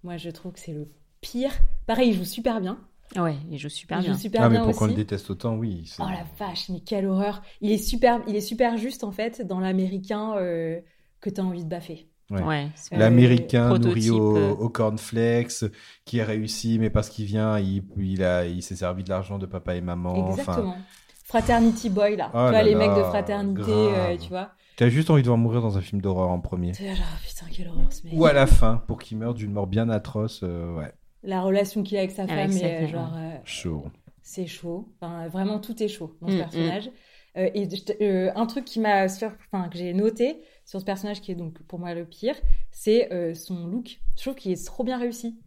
[0.03, 0.89] Moi, je trouve que c'est le
[1.23, 1.51] pire.
[1.87, 2.79] Pareil, il joue super bien.
[3.17, 4.13] Ouais, il joue super il bien.
[4.13, 5.91] joue super Ah mais bien pour qu'on le déteste autant, oui.
[5.99, 7.43] Oh la vache, mais quelle horreur.
[7.61, 10.81] Il est super, il est super juste en fait dans l'américain euh,
[11.21, 12.09] que t'as envie de baffer.
[12.31, 12.43] Ouais.
[12.43, 14.51] Ouais, c'est- L'américain nourri au, euh.
[14.53, 15.65] au cornflakes,
[16.05, 19.39] qui a réussi, mais parce qu'il vient, il, il, a, il s'est servi de l'argent
[19.39, 20.31] de papa et maman.
[20.31, 20.77] Enfin, Exactement.
[21.25, 22.31] Fraternity Boy là.
[22.35, 24.51] Oh tu vois là les mecs de fraternité, euh, tu vois.
[24.77, 26.73] t'as juste envie de voir mourir dans un film d'horreur en premier.
[26.73, 28.15] T'es genre, putain, quelle horreur ce mec.
[28.17, 30.41] Ou à la fin, pour qu'il meure d'une mort bien atroce.
[30.43, 33.15] euh, ouais, La relation qu'il a avec sa Avec femme, sa est, euh, femme, genre,
[33.17, 33.85] euh, chaud.
[34.23, 34.89] c'est chaud.
[35.01, 36.91] Enfin, vraiment, tout est chaud dans ce Mm, personnage.
[37.37, 37.69] Euh, et
[38.03, 39.31] euh, un truc qui m'a sur...
[39.53, 42.35] enfin, que j'ai noté sur ce personnage qui est donc pour moi le pire,
[42.73, 43.99] c'est euh, son look.
[44.17, 45.39] Je trouve qu'il est trop bien réussi.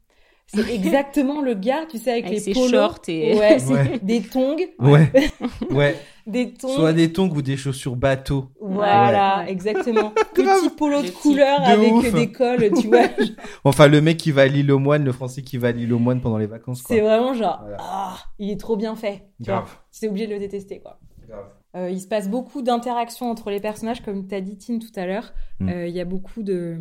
[0.51, 2.71] C'est exactement le gars, tu sais, avec, Avec les ses polos.
[2.71, 3.99] shorts et- Ouais, c'est Ouais.
[4.01, 4.55] des tongs.
[4.79, 5.11] Ouais,
[5.69, 5.95] ouais.
[6.25, 6.69] Des tongs.
[6.73, 8.49] Soit des tongs ou des chaussures bateau.
[8.59, 9.51] Voilà, Ouais.
[9.51, 10.09] exactement.
[10.33, 12.11] Petit polo de couleur de avec ouf.
[12.15, 13.03] des cols, tu vois.
[13.63, 15.93] Enfin, le mec qui va à l'île aux moines, le français qui va à l'île
[15.93, 16.81] aux moines pendant les vacances.
[16.87, 17.77] C'est vraiment genre, Voilà.
[17.79, 19.27] ah, il est trop bien fait.
[19.43, 19.59] Tu vois.
[19.59, 19.77] Grave.
[19.91, 20.99] C'est obligé de le détester, quoi.
[21.27, 21.45] Grave.
[21.75, 24.91] Euh, il se passe beaucoup d'interactions entre les personnages, comme tu as dit, Tine, tout
[24.95, 25.33] à l'heure.
[25.59, 25.69] Mm.
[25.69, 26.77] Euh, Il y a beaucoup de.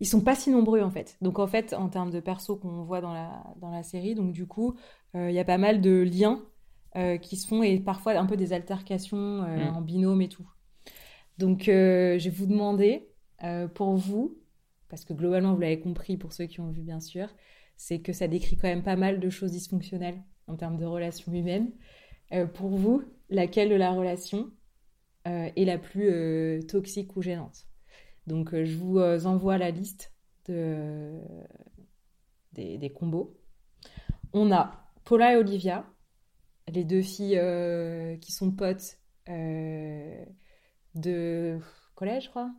[0.00, 1.16] Ils sont pas si nombreux, en fait.
[1.20, 4.32] Donc, en fait, en termes de persos qu'on voit dans la, dans la série, donc
[4.32, 4.76] du coup,
[5.14, 6.40] euh, il y a pas mal de liens
[6.96, 9.76] euh, qui se font et parfois un peu des altercations euh, Mm.
[9.76, 10.46] en binôme et tout.
[11.36, 13.08] Donc, euh, je vais vous demander,
[13.44, 14.38] euh, pour vous,
[14.88, 17.28] parce que globalement, vous l'avez compris pour ceux qui ont vu, bien sûr,
[17.76, 21.32] c'est que ça décrit quand même pas mal de choses dysfonctionnelles en termes de relations
[21.32, 21.70] humaines.
[22.32, 24.50] Euh, pour vous, laquelle de la relation
[25.26, 27.66] euh, est la plus euh, toxique ou gênante
[28.26, 30.12] Donc, euh, je vous euh, envoie la liste
[30.46, 31.18] de,
[32.52, 33.36] des, des combos.
[34.32, 35.86] On a Paula et Olivia,
[36.72, 40.24] les deux filles euh, qui sont potes euh,
[40.94, 41.58] de
[41.94, 42.50] collège, je crois.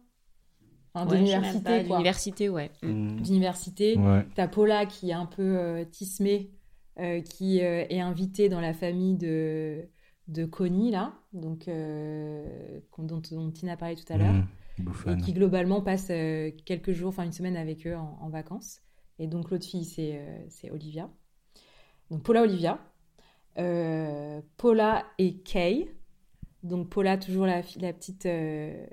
[0.93, 1.83] Enfin, Ouais, d'université.
[1.83, 2.71] D'université, ouais.
[2.81, 2.87] Mm.
[2.87, 3.21] Mm.
[3.21, 3.97] D'université.
[3.97, 4.25] Ouais.
[4.35, 6.51] T'as Paula qui est un peu euh, tismée,
[6.99, 9.87] euh, qui euh, est invitée dans la famille de,
[10.29, 14.47] de Connie, là, donc, euh, dont, dont Tina parlait tout à l'heure, Mm.
[14.79, 15.21] et Bouffonne.
[15.21, 18.81] qui globalement passe euh, quelques jours, enfin une semaine avec eux en, en vacances.
[19.17, 21.09] Et donc l'autre fille, c'est euh, c'est Olivia.
[22.09, 22.79] Donc Paula Olivia.
[23.57, 25.89] euh, Paula et Kay.
[26.63, 28.85] Donc Paula, toujours la, petite euh,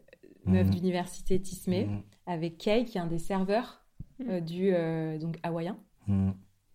[0.45, 2.03] meuf d'université Tismé, Mhm.
[2.27, 3.85] avec Kay, qui est un des serveurs
[4.29, 5.77] euh, du euh, donc hawaïen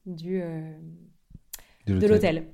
[0.06, 0.78] du, euh,
[1.88, 2.48] de l'hôtel.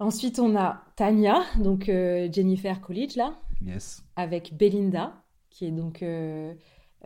[0.00, 4.02] Ensuite, on a Tania, donc euh, Jennifer Coolidge, là, Yes.
[4.16, 6.54] avec Belinda, qui est donc euh,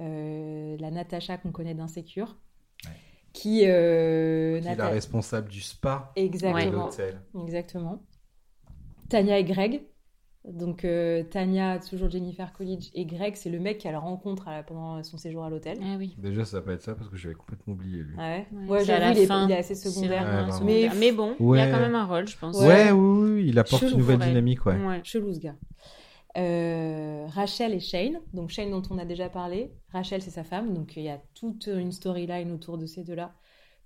[0.01, 2.37] euh, la Natacha qu'on connaît d'Insécure.
[2.85, 2.93] Ouais.
[3.33, 6.85] Qui, est la responsable du spa de Exactement.
[6.85, 7.21] l'hôtel.
[7.43, 8.01] Exactement.
[9.09, 9.83] Tania et Greg.
[10.47, 14.63] Donc euh, Tania, toujours Jennifer Coolidge, et Greg, c'est le mec qu'elle rencontre à la-
[14.63, 15.79] pendant son séjour à l'hôtel.
[15.83, 16.15] Ah oui.
[16.19, 18.15] Déjà, ça va pas être ça parce que j'avais complètement oublié lui.
[18.17, 20.23] Ouais, Ouais, ouais, j'avoue, il, il est assez secondaire.
[20.61, 20.65] Ouais.
[20.65, 22.59] Mais- Mais bon, il a quand même un rôle, je pense.
[22.61, 22.91] Ouais, Ouais.
[22.93, 24.85] oui, oui, il apporte Chelou, une nouvelle dynamique, ouais.
[24.85, 25.01] Ouais.
[25.03, 25.57] Chelou ce gars.
[26.37, 29.73] Euh, Rachel et Shane, donc Shane dont on a déjà parlé.
[29.93, 33.33] Rachel c'est sa femme, donc il y a toute une storyline autour de ces deux-là,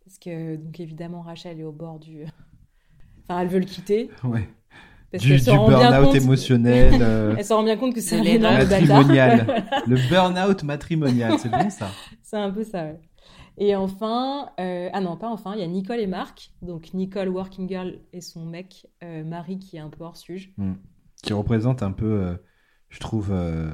[0.05, 2.25] parce que donc évidemment Rachel est au bord du,
[3.29, 4.49] enfin elle veut le quitter, Ouais.
[5.11, 8.25] Parce Du, du burn-out émotionnel, euh, elle se rend bien compte que c'est De un
[8.25, 8.69] énorme l'erreur.
[8.69, 8.97] bâtard.
[8.99, 9.65] matrimonial.
[9.87, 11.91] Le burn-out matrimonial, c'est bon ça
[12.23, 12.85] C'est un peu ça.
[12.85, 13.01] ouais.
[13.61, 16.51] Et enfin, euh, ah non, pas enfin, il y a Nicole et Marc.
[16.63, 20.53] Donc Nicole, working girl, et son mec, euh, Marie, qui est un peu hors suge.
[21.23, 22.35] Qui représente un peu, euh,
[22.91, 23.71] je trouve, euh,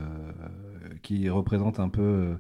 [1.03, 2.35] qui représente un peu euh,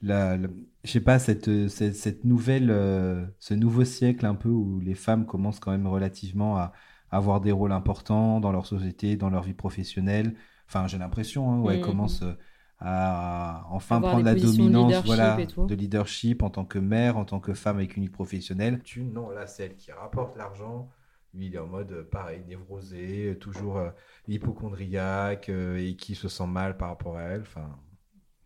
[0.00, 0.48] la, la-
[0.84, 4.94] je sais pas, cette, cette, cette nouvelle, euh, ce nouveau siècle un peu où les
[4.94, 6.72] femmes commencent quand même relativement à
[7.10, 10.34] avoir des rôles importants dans leur société, dans leur vie professionnelle.
[10.68, 12.34] Enfin, j'ai l'impression, hein, où elles commencent euh,
[12.78, 17.16] à enfin Avoir prendre la de dominance leadership voilà, de leadership en tant que mère,
[17.18, 18.80] en tant que femme avec une vie professionnelle.
[18.84, 20.88] Tu, non, là, c'est elle qui rapporte l'argent.
[21.34, 23.90] Lui, il est en mode, euh, pareil, névrosé, euh, toujours euh,
[24.28, 27.42] hypochondriaque euh, et qui se sent mal par rapport à elle.
[27.42, 27.76] Enfin,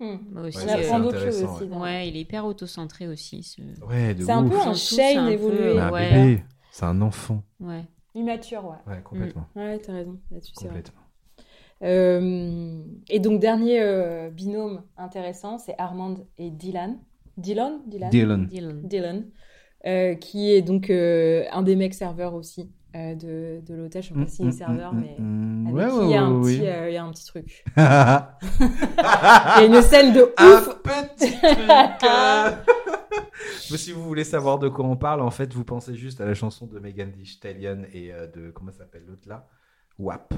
[0.01, 1.65] On Ouais, d'autres choses aussi.
[1.65, 3.43] ouais, il est hyper auto-centré aussi.
[3.43, 3.63] Ce...
[3.87, 5.75] ouais, de C'est un peu un Shane un peu- évolué.
[5.75, 6.11] Mais un ouais.
[6.11, 7.43] bébé, c'est un enfant.
[7.61, 7.85] Ouais.
[8.15, 8.93] Immature, ouais.
[8.95, 9.47] Ouais, complètement.
[9.57, 10.77] Ouais, t'as raison là-dessus, c'est vrai.
[10.79, 11.01] complètement.
[11.83, 16.99] Euh, et donc, dernier euh, binôme intéressant, c'est Armand et Dylan.
[17.37, 17.81] Dylan?
[17.87, 18.11] Dylan?
[18.11, 18.47] Dylan.
[18.47, 18.83] Dylan.
[18.85, 19.25] Dylan,
[19.87, 24.03] euh, qui est donc euh, un des mecs serveurs aussi euh, de, de l'hôtel.
[24.05, 26.23] Je sais pas s'il est serveur, mais mm, avec ouais, qui ouais, il y, a
[26.23, 26.69] un ouais, petit, oui.
[26.69, 27.65] euh, il y a un petit truc.
[27.77, 31.59] Il y a une scène de un ouf petit truc.
[33.71, 36.25] Mais si vous voulez savoir de quoi on parle, en fait, vous pensez juste à
[36.27, 39.49] la chanson de Megan Thee Stallion et euh, de comment ça s'appelle l'autre là,
[39.99, 40.35] WAP.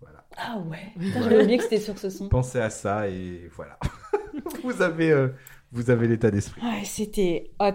[0.00, 0.24] Voilà.
[0.36, 2.28] Ah ouais, Putain, j'avais oublié que c'était sur ce son.
[2.28, 3.78] Pensez à ça et voilà.
[4.62, 5.28] vous avez, euh,
[5.72, 6.60] vous avez l'état d'esprit.
[6.62, 7.72] Ouais, c'était hot.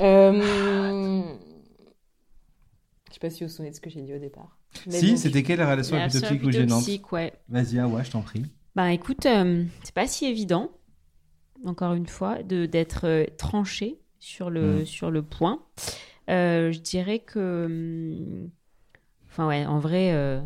[0.00, 1.22] Euh...
[3.08, 4.56] Je sais pas si vous vous souvenez de ce que j'ai dit au départ.
[4.86, 6.84] Mais Si, donc- c'était quelle la relation la toxique ou gênante?
[7.12, 7.32] ouais.
[7.48, 8.46] Vas-y, Awa, je t'en prie.
[8.76, 10.70] Bah écoute, euh, c'est pas si évident,
[11.66, 14.86] encore une fois, de d'être euh, tranché sur le, Mm.
[14.86, 15.60] sur le point.
[16.28, 17.64] Euh, je dirais que.
[17.66, 18.50] hum,
[19.28, 20.40] Enfin, ouais, en vrai, euh,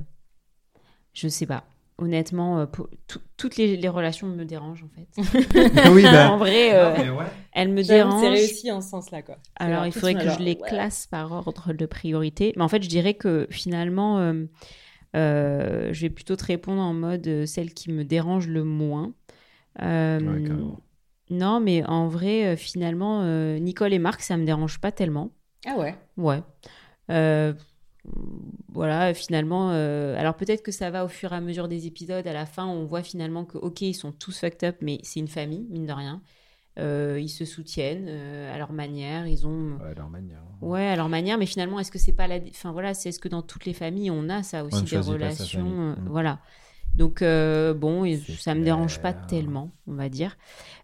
[1.15, 1.65] je sais pas.
[1.97, 2.89] Honnêtement, euh, pour-
[3.37, 5.07] toutes les, les relations me dérangent en fait.
[5.93, 6.33] oui, bah.
[6.33, 7.25] en vrai, euh, Non, mais ouais.
[7.53, 8.21] elles me dérangent.
[8.21, 9.37] C'est réussi en ce sens-là, quoi.
[9.57, 10.69] Alors, il faudrait que je les ouais.
[10.69, 12.53] classe par ordre de priorité.
[12.57, 14.45] Mais en fait, je dirais que finalement, euh,
[15.17, 19.13] euh, je vais plutôt te répondre en mode euh, celle qui me dérange le moins.
[19.81, 20.81] Euh, Ouais, carrément.
[21.31, 25.31] Non, mais en vrai, euh, finalement, euh, Nicole et Marc, ça me dérange pas tellement.
[25.67, 25.95] Ah ouais.
[26.17, 26.43] Ouais.
[27.11, 27.53] Euh,
[28.73, 29.71] voilà, finalement.
[29.73, 32.27] euh, alors peut-être que ça va au fur et à mesure des épisodes.
[32.27, 35.21] À la fin, on voit finalement que, ok, ils sont tous fucked up, mais c'est
[35.21, 36.21] une famille, mine de rien.
[36.79, 39.27] Euh, ils se soutiennent euh, à leur manière.
[39.29, 39.79] Ils ont.
[39.81, 40.43] Ouais, leur manière.
[40.61, 42.39] Ouais, à leur manière, mais finalement, est-ce que c'est pas la.
[42.51, 45.19] Enfin voilà, c'est est-ce que dans toutes les familles, on a ça aussi, des choisit
[45.19, 45.67] pas sa relations.
[45.71, 46.09] euh, Mm.
[46.09, 46.41] Voilà.
[46.95, 48.05] Donc, euh, bon,
[48.39, 50.37] ça me dérange pas tellement, on va dire.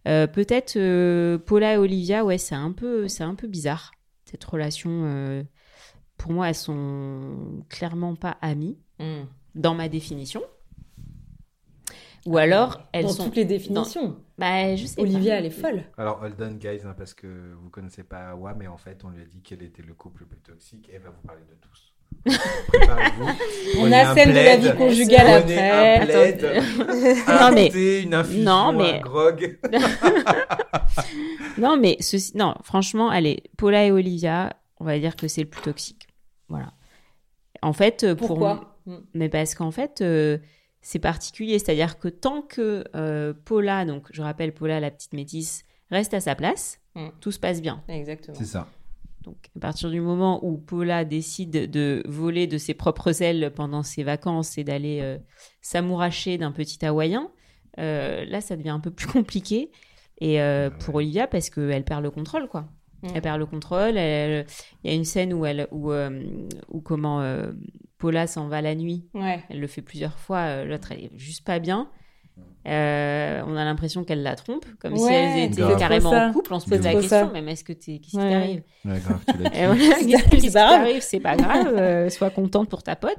[0.09, 3.93] Euh, Peut-être euh, Paula et Olivia, ouais, c'est un, peu, c'est un peu bizarre,
[4.25, 4.91] cette relation.
[5.05, 5.43] euh,
[6.17, 9.25] pour moi, elles sont clairement pas amies, Hmm.
[9.55, 10.43] dans ma définition.
[12.27, 13.25] Ou alors, elles Dans sont.
[13.25, 14.19] toutes les définitions.
[14.37, 15.39] Bah, je sais Olivia, pas.
[15.39, 15.85] elle est folle.
[15.97, 19.09] Alors, hold on, guys, hein, parce que vous connaissez pas Awa, mais en fait, on
[19.09, 21.43] lui a dit quel était le couple le plus toxique et elle va vous parler
[21.49, 21.95] de tous.
[23.79, 26.01] On a scène de la vie conjugale Prenez après.
[26.01, 26.63] un plaid.
[27.29, 29.59] Non, mais- une infusion, Non, mais- un grog.
[31.59, 32.37] Non, mais ceci...
[32.37, 36.09] non, franchement, allez, Paula et Olivia, on va dire que c'est le plus toxique.
[36.49, 36.73] Voilà.
[37.63, 38.67] En fait, euh, pour Pourquoi
[39.15, 40.39] mais parce qu'en fait, euh,
[40.81, 41.59] c'est particulier.
[41.59, 46.21] C'est-à-dire que tant que euh, Paula, donc je rappelle Paula, la petite métisse, reste à
[46.21, 47.09] sa place, Mm.
[47.21, 47.85] tout se passe bien.
[47.89, 48.37] Exactement.
[48.37, 48.67] C'est ça.
[49.23, 53.83] Donc à partir du moment où Paula décide de voler de ses propres ailes pendant
[53.83, 55.19] ses vacances et d'aller euh,
[55.61, 57.31] s'amouracher d'un petit Hawaïen,
[57.79, 59.71] euh, là, ça devient un peu plus compliqué.
[60.23, 60.85] Et euh, Ah ouais.
[60.85, 62.69] pour Olivia, parce qu'elle perd le contrôle, quoi.
[63.03, 63.09] Mm.
[63.15, 63.97] Elle perd le contrôle.
[63.97, 64.47] elle-
[64.85, 66.23] Il y a une scène où elle, où, euh,
[66.69, 67.53] où comment euh,
[67.99, 69.09] Paula s'en va la nuit.
[69.15, 69.43] Ouais.
[69.49, 70.65] Elle le fait plusieurs fois.
[70.65, 71.91] L'autre, elle est juste pas bien.
[72.67, 76.53] Euh, on a l'impression qu'elle la trompe, comme si elles étaient carrément en couple.
[76.53, 77.27] On se pose la question, ça.
[77.33, 78.31] même est-ce que t'es, qu'est-ce qui Ouais.
[78.31, 78.63] t'arrive?
[78.85, 79.69] Ouais, grave, tu l'as Et dit.
[79.77, 80.53] voilà, C'est qu'est-ce pas qui grave.
[80.53, 81.01] t'arrive?
[81.03, 81.67] C'est pas grave.
[81.77, 83.17] euh, sois contente pour ta pote.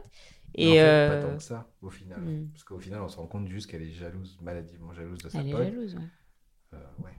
[0.54, 2.20] Et en fait, euh, pas tant que ça, au final.
[2.20, 2.50] hmm.
[2.52, 5.40] Parce qu'au final, on se rend compte juste qu'elle est jalouse, maladivement jalouse de sa
[5.40, 5.64] elle est pote.
[5.64, 5.96] jalouse.
[5.96, 6.02] ouais.
[6.76, 7.12] Euh, ouais.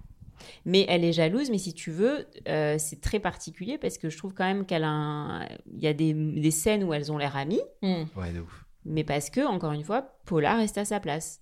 [0.65, 4.17] Mais elle est jalouse, mais si tu veux, euh, c'est très particulier parce que je
[4.17, 5.45] trouve quand même qu'elle a un...
[5.73, 8.05] Il y a des, des scènes où elles ont l'air amies, Mm.
[8.17, 8.65] ouais, de ouf.
[8.85, 11.42] mais parce que, encore une fois, Paula reste à sa place.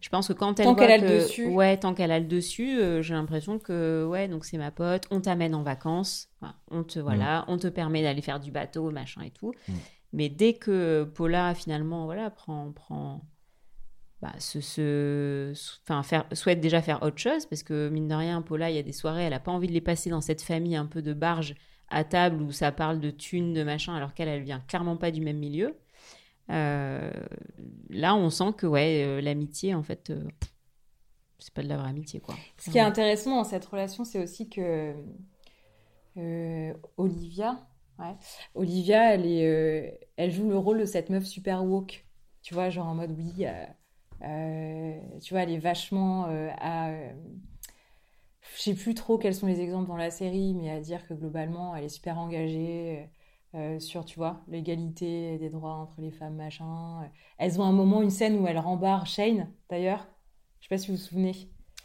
[0.00, 1.46] Je pense que quand elle Tant voit qu'elle a le que- dessus.
[1.48, 5.04] Ouais, tant qu'elle a le dessus, euh, j'ai l'impression que, ouais, donc c'est ma pote,
[5.10, 8.90] on t'amène en vacances, Enfin, on te, voilà, on te permet d'aller faire du bateau,
[8.90, 9.52] machin et tout.
[9.68, 9.72] Mm.
[10.12, 12.72] Mais dès que Paula, finalement, voilà, prend...
[12.72, 13.22] prend
[14.22, 15.52] bah, se, se-
[15.84, 18.78] enfin, faire, souhaite déjà faire autre chose, parce que mine de rien, Paula, il y
[18.78, 21.02] a des soirées, elle n'a pas envie de les passer dans cette famille un peu
[21.02, 21.54] de barge
[21.90, 25.10] à table où ça parle de thunes, de machin, alors qu'elle, elle vient clairement pas
[25.10, 25.76] du même milieu.
[26.50, 27.10] Euh,
[27.90, 30.22] là, on sent que, ouais, euh, l'amitié, en fait, euh,
[31.38, 32.34] c'est pas de la vraie amitié, quoi.
[32.58, 34.94] Ce qui est intéressant dans cette relation, c'est aussi que
[36.96, 37.58] Olivia,
[37.98, 38.14] ouais,
[38.54, 42.04] Olivia, elle, est, elle joue le rôle de cette meuf super woke.
[42.42, 43.44] Tu vois, genre en mode oui,
[44.22, 46.90] euh, tu vois, elle est vachement euh, à.
[46.90, 47.12] euh,
[48.54, 51.14] je sais plus trop quels sont les exemples dans la série, mais à dire que
[51.14, 53.10] globalement, elle est super engagée
[53.56, 57.00] euh, sur, tu vois, l'égalité des droits entre les femmes, machin.
[57.38, 60.06] Elles ont un moment, une scène où elle rembarre Shane, d'ailleurs.
[60.60, 61.32] Je sais pas si vous vous souvenez.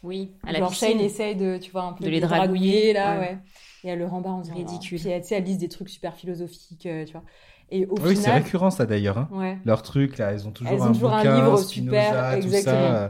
[0.02, 0.88] Oui, à la Genre piscine.
[0.88, 3.20] Shane essaye de, tu vois, un peu De les dragouiller, là, ouais.
[3.20, 3.38] ouais.
[3.84, 4.98] Et elle le rembarre en disant Ridicule.
[4.98, 7.22] Puis elle, elle lise des trucs super philosophiques, euh, tu vois.
[7.70, 9.16] Et au Oui, c'est récurrent ça d'ailleurs.
[9.16, 9.28] Hein.
[9.32, 9.58] ouais.
[9.64, 12.74] Leur truc là, elles ont toujours Elles ont un livre Spinoza, super, tout exactement.
[12.74, 13.04] ça.
[13.04, 13.08] euh,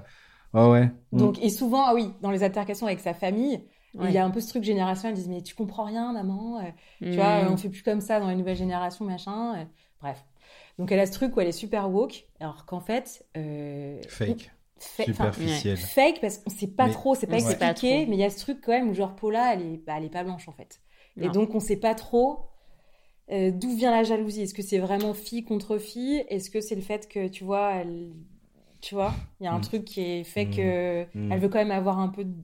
[0.54, 0.90] Ouais, ouais.
[1.12, 4.08] Donc, et souvent, ah oui, dans les altercations avec sa famille, Ouais.
[4.08, 5.16] il y a un peu ce truc générationnel.
[5.16, 6.58] Ils disent, mais tu comprends rien, maman.
[6.60, 6.62] euh,
[7.02, 7.14] Tu Mm.
[7.14, 9.54] vois, on fait plus comme ça dans les nouvelles générations, machin.
[9.60, 9.64] euh,
[10.00, 10.24] Bref.
[10.78, 13.24] Donc, elle a ce truc où elle est super woke, alors qu'en fait.
[13.36, 15.76] euh, Fake, fa- enfin, superficiel.
[15.76, 18.38] fake parce qu'on sait pas Mais- trop, c'est pas expliqué, mais il y a ce
[18.40, 20.80] truc quand même où genre Paula, elle est, bah, elle est pas blanche en fait.
[21.20, 22.46] Et donc on sait pas trop
[23.30, 24.42] euh, d'où vient la jalousie.
[24.42, 26.24] Est-ce que c'est vraiment fille contre fille?
[26.28, 28.12] Est-ce que c'est le fait que tu vois, elle,
[28.80, 29.62] tu vois, il y a un Mm.
[29.62, 30.50] truc qui est fait Mm.
[30.50, 31.32] que Mm.
[31.32, 32.34] elle veut quand même avoir un peu, de-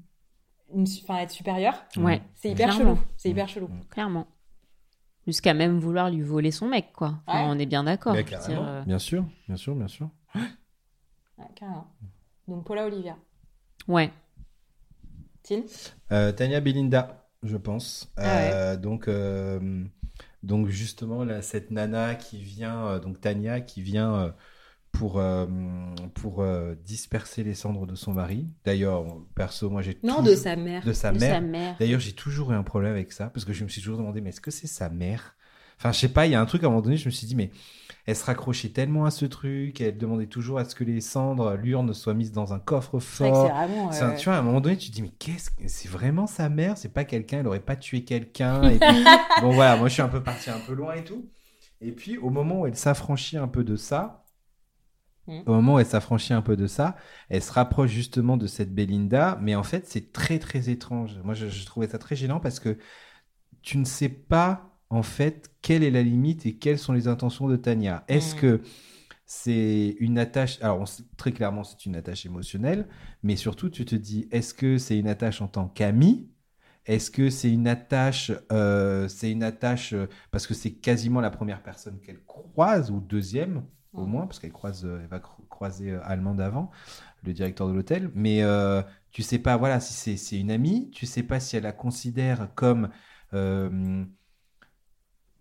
[0.74, 1.74] une, enfin être supérieure.
[1.96, 2.94] Ouais, C'est hyper Clairement.
[2.96, 3.06] chelou.
[3.16, 3.70] C'est hyper chelou.
[3.90, 4.26] clairement.
[5.26, 7.20] Jusqu'à même vouloir lui voler son mec, quoi.
[7.26, 7.50] Enfin, Ouais.
[7.54, 8.14] On est bien d'accord.
[8.16, 10.08] Euh, Bien sûr, bien sûr, bien sûr.
[10.34, 11.86] Ouais, carrément.
[12.46, 13.16] Donc Paula Olivia.
[13.86, 14.10] Ouais.
[15.42, 15.62] Tin?
[16.12, 18.10] Euh, Tania Belinda, je pense.
[18.16, 18.50] Ah ouais.
[18.54, 19.84] Euh, donc, euh,
[20.42, 24.30] donc justement, là, cette nana qui vient, euh, donc Tania, qui vient euh,
[24.98, 25.46] pour, euh,
[26.14, 28.46] pour euh, disperser les cendres de son mari.
[28.64, 30.84] D'ailleurs, perso, moi j'ai Non, toujours- de sa mère.
[30.84, 31.76] de sa De mère.
[31.78, 34.20] D'ailleurs, j'ai toujours eu un problème avec ça parce que je me suis toujours demandé,
[34.20, 35.34] mais est-ce que c'est sa mère?
[35.78, 37.10] Enfin, je sais pas, il y a un truc à un moment donné, je me
[37.12, 37.52] suis dit, mais
[38.06, 41.54] elle se raccrochait tellement à ce truc, elle demandait toujours à ce que les cendres,
[41.54, 43.52] l'urne soient mises dans un coffre fort.
[43.92, 45.88] C'est euh, tu vois, à un moment donné, tu te dis, mais qu'est-ce que c'est
[45.88, 46.76] vraiment sa mère?
[46.76, 48.60] C'est pas quelqu'un, elle aurait pas tué quelqu'un.
[48.70, 48.80] et
[49.40, 51.28] bon, voilà, moi je suis un peu parti un peu loin et tout.
[51.80, 54.24] Et puis, au moment où elle s'affranchit un peu de ça,
[55.28, 55.42] Mm.
[55.46, 56.96] au moment où elle s'affranchit un peu de ça,
[57.28, 61.18] elle se rapproche justement de cette Belinda, mais en fait, c'est très très étrange.
[61.22, 62.78] Moi, je, je trouvais ça très gênant parce que
[63.62, 67.46] tu ne sais pas en fait quelle est la limite et quelles sont les intentions
[67.48, 68.04] de Tania.
[68.08, 68.38] Est-ce Mm.
[68.40, 68.60] que
[69.26, 72.88] c'est une attache Alors, on sait- très clairement, c'est une attache émotionnelle,
[73.22, 76.30] mais surtout, tu te dis, est-ce que c'est une attache en tant qu'amie?
[76.86, 81.30] Est-ce que c'est une attache, euh, c'est une attache euh, parce que c'est quasiment la
[81.30, 83.64] première personne qu'elle croise ou deuxième
[83.94, 84.10] au Mm.
[84.10, 86.70] moins parce qu'elle croise, euh, elle va cro- croiser euh, Allemand d'avant,
[87.24, 88.10] le directeur de l'hôtel.
[88.14, 91.64] Mais euh, tu sais pas, voilà, si c'est une amie, tu sais pas si elle
[91.64, 92.90] la considère comme
[93.34, 94.04] euh,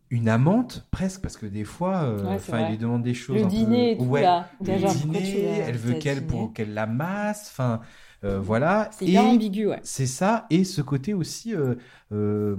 [0.09, 2.69] une amante presque parce que des fois, euh, Ouais, vrai.
[2.71, 3.35] lui demande des choses.
[3.37, 4.03] Le un dîner peu...
[4.05, 4.49] tout, ouais, là.
[4.61, 7.81] le pourquoi dîner, elle veut qu'elle pour qu'elle la masse, enfin
[8.23, 8.89] euh, voilà.
[8.93, 9.79] C'est hyper ambigu, ouais.
[9.83, 11.75] c'est ça, et ce côté aussi euh,
[12.13, 12.55] euh,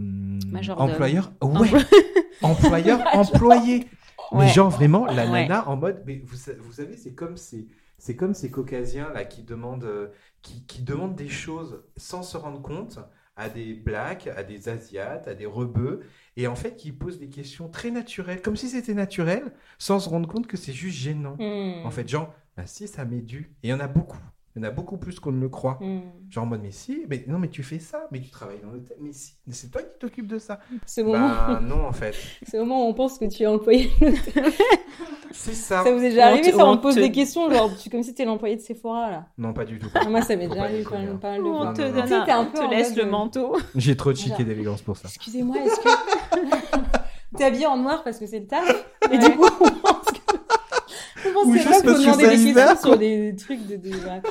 [0.76, 1.70] employeur, ouais,
[2.42, 3.88] employeur employé.
[4.32, 4.48] Mais Ouais.
[4.48, 5.42] genre vraiment la Ouais.
[5.42, 7.66] nana en mode, mais vous, vous savez, c'est comme ces,
[7.98, 10.08] c'est comme ces caucasiens là qui demandent, euh,
[10.42, 12.98] qui, qui demandent des choses sans se rendre compte
[13.36, 16.00] à des blacks, à des asiates, à des rebeux,
[16.36, 20.08] et en fait qui posent des questions très naturelles, comme si c'était naturel, sans se
[20.08, 21.36] rendre compte que c'est juste gênant.
[21.38, 21.86] Hmm.
[21.86, 23.54] En fait, genre, bah si, ça m'est dû.
[23.62, 24.18] Et il y en a beaucoup.
[24.56, 25.78] Il y en a beaucoup plus qu'on ne le croit.
[25.80, 26.00] Hmm.
[26.30, 28.70] Genre en mode, mais si, mais non, mais tu fais ça, mais tu travailles dans
[28.70, 30.58] l'hôtel, mais si, mais c'est toi qui t'occupes de ça.
[30.86, 32.14] Ce moment, Bah non, en fait.
[32.50, 33.90] ce moment où on pense que tu es employé.
[35.30, 35.84] C'est ça.
[35.84, 37.70] Ça vous est déjà on arrivé ça On on te pose te- des questions, genre
[37.76, 39.26] tu, comme si t'étais l'employé de Sephora là.
[39.36, 39.88] Non, pas du tout.
[40.08, 41.50] Moi, ça m'est déjà arrivé quand même pas de fois.
[41.70, 42.24] on te, non, non, donne non.
[42.28, 43.56] un- peu te laisse le de- manteau.
[43.76, 45.06] J'ai trop de chic et d'élégance pour ça.
[45.08, 45.88] Excusez-moi, est-ce que.
[47.36, 48.66] T'es habillé en noir parce que c'est le taf?
[49.12, 50.18] Et du coup, on pense que.
[51.28, 52.90] On pense Ou que juste là, faut parce que demander c'est des hiver, questions quoi.
[52.90, 54.22] sur des trucs, de, de- voilà,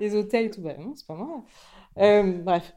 [0.00, 0.62] des hôtels et tout.
[0.62, 1.44] Bah non, c'est pas moi.
[1.98, 2.74] Euh, bref.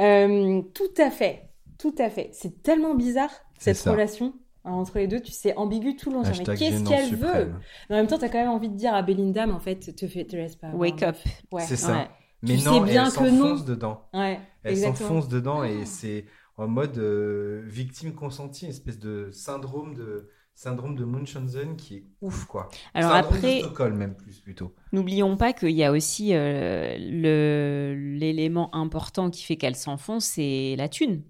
[0.00, 1.50] Euh, tout à fait.
[1.78, 2.30] Tout à fait.
[2.32, 3.92] C'est tellement bizarre, cette ça.
[3.92, 5.20] relation hein, entre les deux.
[5.20, 6.22] Tu sais, ambigu tout le long.
[6.22, 7.52] Mais qu'est-ce qu'elle veut?
[7.88, 9.94] Mais en même temps, t'as quand même envie de dire à Belinda, mais en fait,
[9.94, 10.68] te, fais, te laisse pas.
[10.68, 11.16] avoir, Wake up.
[11.52, 11.62] Ouais.
[11.62, 11.92] C'est ça.
[11.92, 12.08] Ouais.
[12.42, 14.02] Mais Tu non, sais bien elle s'enfonce dedans.
[14.14, 16.24] Ouais, Elle s'enfonce dedans et c'est
[16.56, 22.04] en mode euh, victime consentie, une espèce de syndrome de syndrome de Munchausen qui est
[22.20, 22.68] ouf quoi.
[22.92, 24.74] Alors syndrome après, de Stockholm même plus plutôt.
[24.92, 30.88] N'oublions pas qu'il y a aussi euh, l'élément important qui fait qu'elle s'enfonce, c'est la
[30.88, 31.22] thune.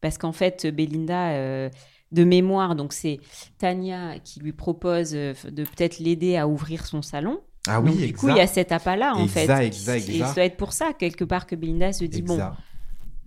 [0.00, 1.68] Parce qu'en fait, Belinda, euh,
[2.10, 3.20] de mémoire, donc c'est
[3.58, 7.38] Tania qui lui propose euh, de peut-être l'aider à ouvrir son salon.
[7.68, 9.42] Ah donc, du coup, il y a cet appât-là, en fait.
[9.42, 10.28] Exact, exact, Et exact.
[10.28, 12.54] ça doit être pour ça, quelque part, que Belinda se dit, bon, Exact.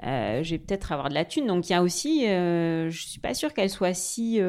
[0.04, 1.46] euh, je vais peut-être avoir de la thune.
[1.46, 4.42] Donc, il y a aussi, je suis pas sûre qu'elle soit si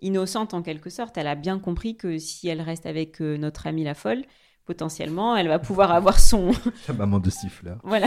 [0.00, 1.16] innocente en quelque sorte.
[1.18, 4.24] Elle a bien compris que si elle reste avec euh, notre amie la folle,
[4.64, 6.50] potentiellement, elle va pouvoir avoir son,
[6.88, 7.78] La maman de siffleur.
[7.84, 8.06] voilà,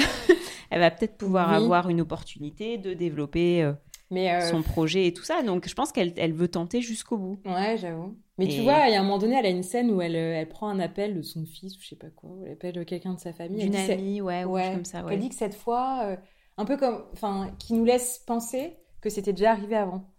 [0.69, 1.56] elle va peut-être pouvoir Oui.
[1.56, 3.73] avoir une opportunité de développer euh,
[4.12, 5.41] Mais euh, son projet et tout ça.
[5.43, 7.39] Donc, je pense qu'elle elle veut tenter jusqu'au bout.
[7.45, 8.15] Ouais, j'avoue.
[8.38, 10.15] Mais tu vois, il y a un moment donné, elle a une scène où elle,
[10.15, 12.86] elle prend un appel de son fils ou je sais pas quoi, ou elle appelle
[12.86, 13.69] quelqu'un de sa famille.
[13.71, 15.13] C'est- amie, ouais, ou ouais, chose comme ça, ouais.
[15.13, 16.15] Elle dit que cette fois, euh,
[16.58, 20.11] un peu comme, enfin, qui nous laisse penser que c'était déjà arrivé avant.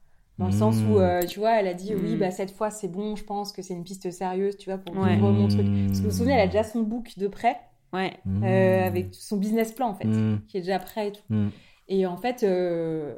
[0.42, 1.02] Dans le sens où, Mmh.
[1.02, 2.18] euh, tu vois, elle a dit, oui, Mm.
[2.18, 4.96] bah, cette fois, c'est bon, je pense que c'est une piste sérieuse, tu vois, pour
[4.96, 5.14] Ouais.
[5.14, 5.66] vivre mon truc.
[5.86, 7.56] Parce que vous vous souvenez, elle a déjà son book de prêt,
[7.92, 8.12] Ouais.
[8.42, 10.40] euh, avec son business plan, en fait, Mmh.
[10.48, 11.22] qui est déjà prêt et tout.
[11.30, 11.48] Mmh.
[11.88, 13.14] Et en fait, euh,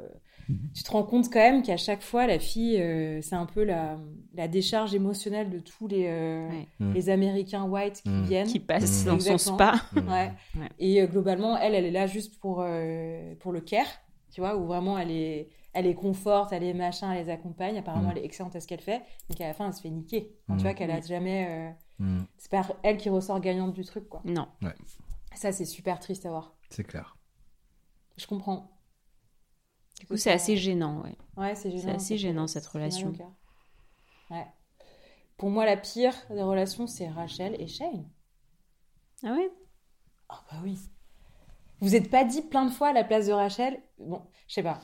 [0.75, 3.63] tu te rends compte quand même qu'à chaque fois, la fille, euh, c'est un peu
[3.63, 3.97] la,
[4.35, 6.67] la décharge émotionnelle de tous les, euh, Ouais.
[6.93, 8.45] Les Américains white qui viennent.
[8.47, 9.07] Qui passe Mm.
[9.07, 9.73] dans son spa.
[9.95, 10.01] Ouais.
[10.03, 10.69] Ouais.
[10.77, 13.87] Et euh, globalement, elle, elle est là juste pour, euh, pour le care,
[14.31, 17.77] tu vois, où vraiment elle est, elle est conforte, elle est machin, elle les accompagne.
[17.77, 18.11] Apparemment, Mm.
[18.13, 19.03] elle est excellente à ce qu'elle fait.
[19.29, 20.35] Mais qu'à la fin, elle se fait niquer.
[20.43, 20.57] Enfin, Mm.
[20.57, 21.47] Tu vois, qu'elle a jamais.
[21.69, 22.23] euh, Mmh.
[22.37, 24.21] C'est pas elle qui ressort gagnante du truc, quoi.
[24.25, 24.49] Non.
[25.33, 26.53] Ça, c'est super triste à voir.
[26.69, 27.17] C'est clair.
[28.17, 28.69] Je comprends.
[30.01, 31.15] Du coup, c'est assez gênant, ouais.
[31.37, 31.83] Ouais, c'est gênant.
[31.83, 33.13] C'est assez gênant, cette relation.
[34.29, 34.45] Ouais.
[35.37, 38.09] Pour moi, la pire des relations, c'est Rachel et Shane.
[39.23, 39.49] Ah ouais?
[40.27, 40.77] Ah bah oui.
[41.79, 44.63] Vous êtes pas dit plein de fois à la place de Rachel, bon, je sais
[44.63, 44.81] pas,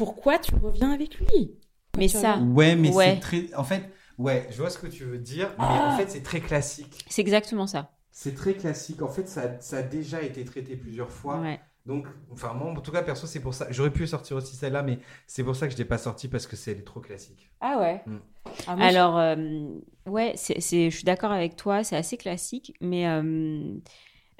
[0.00, 1.52] pourquoi tu reviens avec lui
[1.98, 3.12] Mais ça- Ouais, mais Ouais.
[3.16, 3.54] c'est très.
[3.54, 3.82] En fait,
[4.16, 5.90] ouais, je vois ce que tu veux dire, mais Ah.
[5.92, 7.04] en fait, c'est très classique.
[7.10, 7.90] C'est exactement ça.
[8.10, 9.02] C'est très classique.
[9.02, 11.38] En fait, ça, ça a déjà été traité plusieurs fois.
[11.40, 11.60] Ouais.
[11.84, 13.66] Donc, enfin, moi, en tout cas, perso, c'est pour ça.
[13.68, 16.46] J'aurais pu sortir aussi celle-là, mais c'est pour ça que je l'ai pas sortie parce
[16.46, 17.50] que c'est trop classique.
[17.60, 18.00] Ah ouais.
[18.06, 18.18] Mm.
[18.68, 19.36] Ah, moi, Alors, euh,
[20.06, 23.74] ouais, c'est- je suis d'accord avec toi, c'est assez classique, mais euh,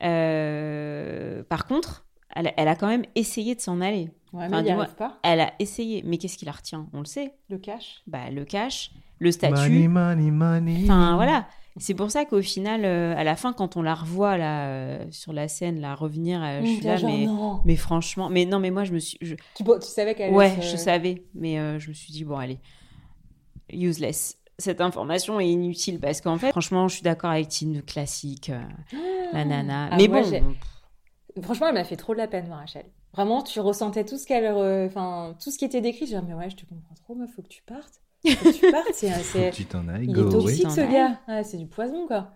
[0.03, 4.11] euh, par contre, elle, elle a quand même essayé de s'en aller.
[4.33, 6.89] ouais, mais enfin, y pas, Elle a essayé, mais qu'est-ce qui la retient?
[6.93, 7.35] On le sait.
[7.49, 8.03] le cash.
[8.07, 9.55] Bah, le cash, le statut.
[9.55, 10.83] Money, money, money.
[10.85, 11.47] Enfin, voilà.
[11.77, 15.07] C'est pour ça qu'au final, euh, à la fin, quand on la revoit là, euh,
[15.11, 18.59] sur la scène, là, revenir, euh, je Mm, suis là, genre, mais, franchement, mais non,
[18.59, 19.17] mais moi, je me suis.
[19.23, 22.25] je- Tu, tu savais qu'elle Ouais, se- je savais, mais euh, je me suis dit,
[22.25, 22.59] bon, allez,
[23.73, 24.37] useless.
[24.59, 28.61] Cette information est inutile parce qu'en fait, franchement, je suis d'accord avec Tine, classique, euh,
[29.33, 29.89] la nana.
[29.91, 30.55] Ah, mais moi, bon,
[31.43, 32.87] Franchement, elle m'a fait trop de la peine, moi, Rachel.
[33.13, 36.01] Vraiment, tu ressentais tout ce qu'elle, re- enfin, tout ce qui était décrit.
[36.07, 38.01] Je disais, mais ouais, je te comprends trop, meuf, faut que tu partes.
[38.27, 38.93] Faut que tu partes.
[38.93, 41.21] C'est, c'est- tu t'en ailles, Il go est toxique ce gars.
[41.29, 42.33] Ouais, c'est du poison quoi.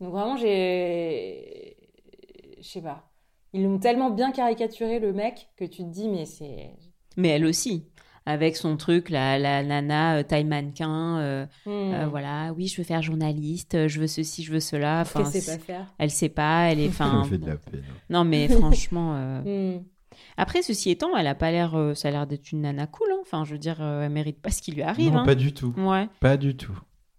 [0.00, 1.76] Donc vraiment j'ai,
[2.58, 3.10] je sais pas.
[3.52, 6.70] Ils l'ont tellement bien caricaturé le mec que tu te dis mais c'est.
[7.16, 7.86] mais elle aussi.
[8.30, 11.70] Avec son truc, la, la nana, euh, taille mannequin, euh, Hmm.
[11.94, 15.00] euh, voilà, oui, je veux faire journaliste, je veux ceci, je veux cela.
[15.00, 15.86] Enfin, c'est c'est- pas faire?
[15.98, 16.88] elle sait pas, elle est.
[17.00, 17.82] Me fait de la peine.
[18.10, 19.14] non, mais franchement.
[19.16, 19.82] euh, Hmm.
[20.36, 23.08] Après, ceci étant, elle a pas l'air, euh, ça a l'air d'être une nana cool.
[23.12, 23.18] hein.
[23.22, 25.12] Enfin, je veux dire, euh, elle mérite pas ce qui lui arrive.
[25.12, 25.24] Non, hein.
[25.24, 25.72] pas du tout.
[25.78, 26.08] Ouais.
[26.20, 26.76] Pas du tout.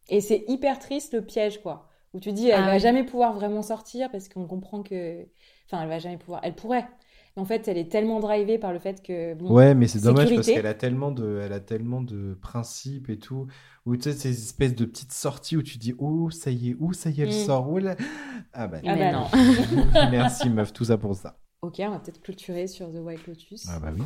[0.10, 1.88] Et c'est hyper triste le piège quoi.
[2.13, 2.80] Où tu dis elle Ah va oui.
[2.80, 5.22] jamais pouvoir vraiment sortir parce qu'on comprend que,
[5.65, 6.41] enfin elle va jamais pouvoir.
[6.43, 6.86] Elle pourrait.
[7.39, 9.52] En fait elle est tellement drivée par le fait que bon.
[9.52, 13.17] Ouais, mais c'est dommage parce qu'elle a tellement de, elle a tellement de principes et
[13.17, 13.47] tout.
[13.86, 16.75] Où tu sais, ces espèces de petites sorties où tu dis, oh, ça y est,
[16.79, 17.46] où ça y est, elle Mm.
[17.46, 17.79] sort.
[17.79, 17.96] Là.
[18.54, 19.27] Ah bah Ah bah non.
[20.12, 21.37] Merci meuf, tout ça pour ça.
[21.62, 23.67] Ok, on va peut-être clôturer sur The White Lotus.
[23.69, 24.04] Ah bah oui.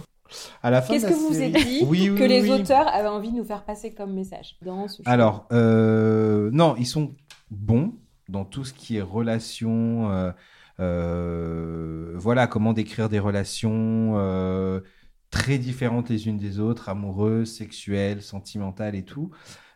[0.64, 3.08] À la fin Qu'est-ce que vous série- avez dit Oui, oui, que les auteurs avaient
[3.10, 7.14] envie de nous faire passer comme message dans ce Alors, euh, non, ils sont
[7.52, 7.94] bons.
[8.30, 10.10] dans tout ce qui est relations.
[10.12, 10.32] euh,
[10.80, 14.82] voilà, comment décrire des relations euh,
[15.30, 19.32] très différentes les unes des autres, amoureuses, sexuelles, sentimentales et tout.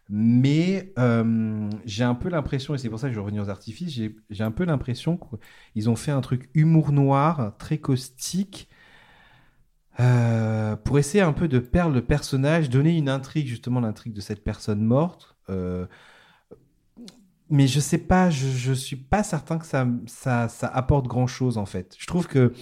[0.10, 3.93] Mais euh, j'ai un peu l'impression, et c'est pour ça que je reviens aux artifices,
[4.30, 5.20] j'ai un peu l'impression
[5.74, 8.70] qu'ils ont fait un truc humour noir, très caustique,
[10.00, 14.22] euh, pour essayer un peu de perdre le personnage, donner une intrigue, justement l'intrigue de
[14.22, 15.36] cette personne morte.
[15.50, 15.88] Euh,
[17.50, 21.28] mais je sais pas, je, je suis pas certain que ça, ça, ça apporte grand
[21.28, 21.95] chose en fait.
[22.00, 22.54] Je trouve que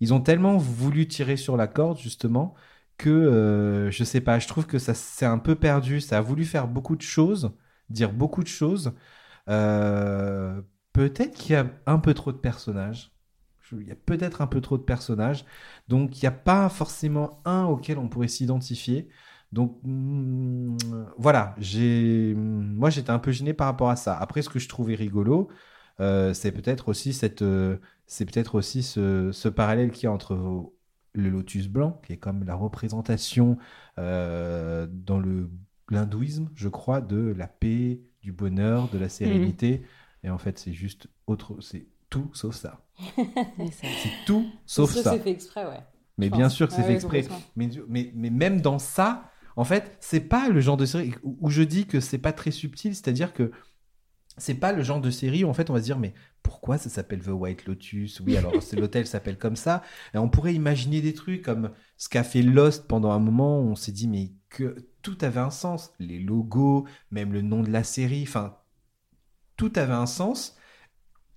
[0.00, 2.54] ils ont tellement voulu tirer sur la corde justement
[2.98, 6.00] que euh, je sais pas, je trouve que ça s'est un peu perdu.
[6.00, 7.52] Ça a voulu faire beaucoup de choses,
[7.90, 8.94] dire beaucoup de choses.
[9.48, 10.62] Euh,
[10.92, 13.12] peut-être qu'il y a un peu trop de personnages.
[13.72, 15.44] Il y a peut-être un peu trop de personnages.
[15.88, 19.08] Donc il n'y a pas forcément un auquel on pourrait s'identifier.
[19.52, 20.76] Donc mm,
[21.18, 24.16] voilà, j'ai moi j'étais un peu gêné par rapport à ça.
[24.16, 25.48] Après ce que je trouvais rigolo,
[26.00, 30.12] euh, c'est peut-être aussi cette euh, c'est peut-être aussi ce, ce parallèle qu'il y a
[30.12, 30.72] entre
[31.14, 33.58] le lotus blanc, qui est comme la représentation
[33.98, 35.50] euh, dans le
[35.90, 39.82] l'hindouisme, je crois, de la paix, du bonheur, de la sérénité.
[40.22, 42.80] Et en fait, c'est juste autre, c'est tout sauf ça.
[43.72, 45.10] C'est tout sauf Ça, ça.
[45.10, 45.82] c'est fait exprès, ouais.
[46.18, 46.54] Mais bien pense.
[46.54, 47.26] sûr que c'est Ah fait exprès.
[47.56, 51.50] Mais, mais, mais même dans ça, en fait, c'est pas le genre de série où
[51.50, 53.50] je dis que c'est pas très subtil, c'est-à-dire que
[54.38, 56.78] c'est pas le genre de série où en fait on va se dire mais pourquoi
[56.78, 58.20] ça s'appelle The White Lotus?
[58.20, 59.82] Oui, alors c'est l'hôtel s'appelle comme ça.
[60.14, 63.64] Et on pourrait imaginer des trucs comme ce qu'a fait Lost pendant un moment où
[63.64, 67.70] on s'est dit mais que tout avait un sens, les logos, même le nom de
[67.70, 68.56] la série, enfin
[69.56, 70.56] tout avait un sens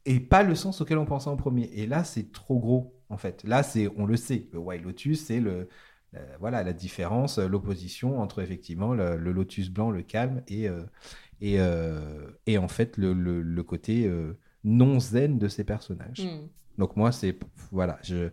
[0.06, 1.66] et pas le sens auquel on pensait en premier.
[1.74, 3.44] Et là, c'est trop gros, en fait.
[3.44, 5.68] Là, c'est, on le sait, le White Lotus, c'est le,
[6.40, 10.84] voilà, la différence, euh, l'opposition entre effectivement le, le lotus blanc, le calme, et, euh,
[11.42, 16.22] et, euh, et en fait le, le- le côté euh, non zen de ces personnages.
[16.26, 16.48] Hmm.
[16.78, 17.38] Donc moi, c'est
[17.72, 18.30] voilà, je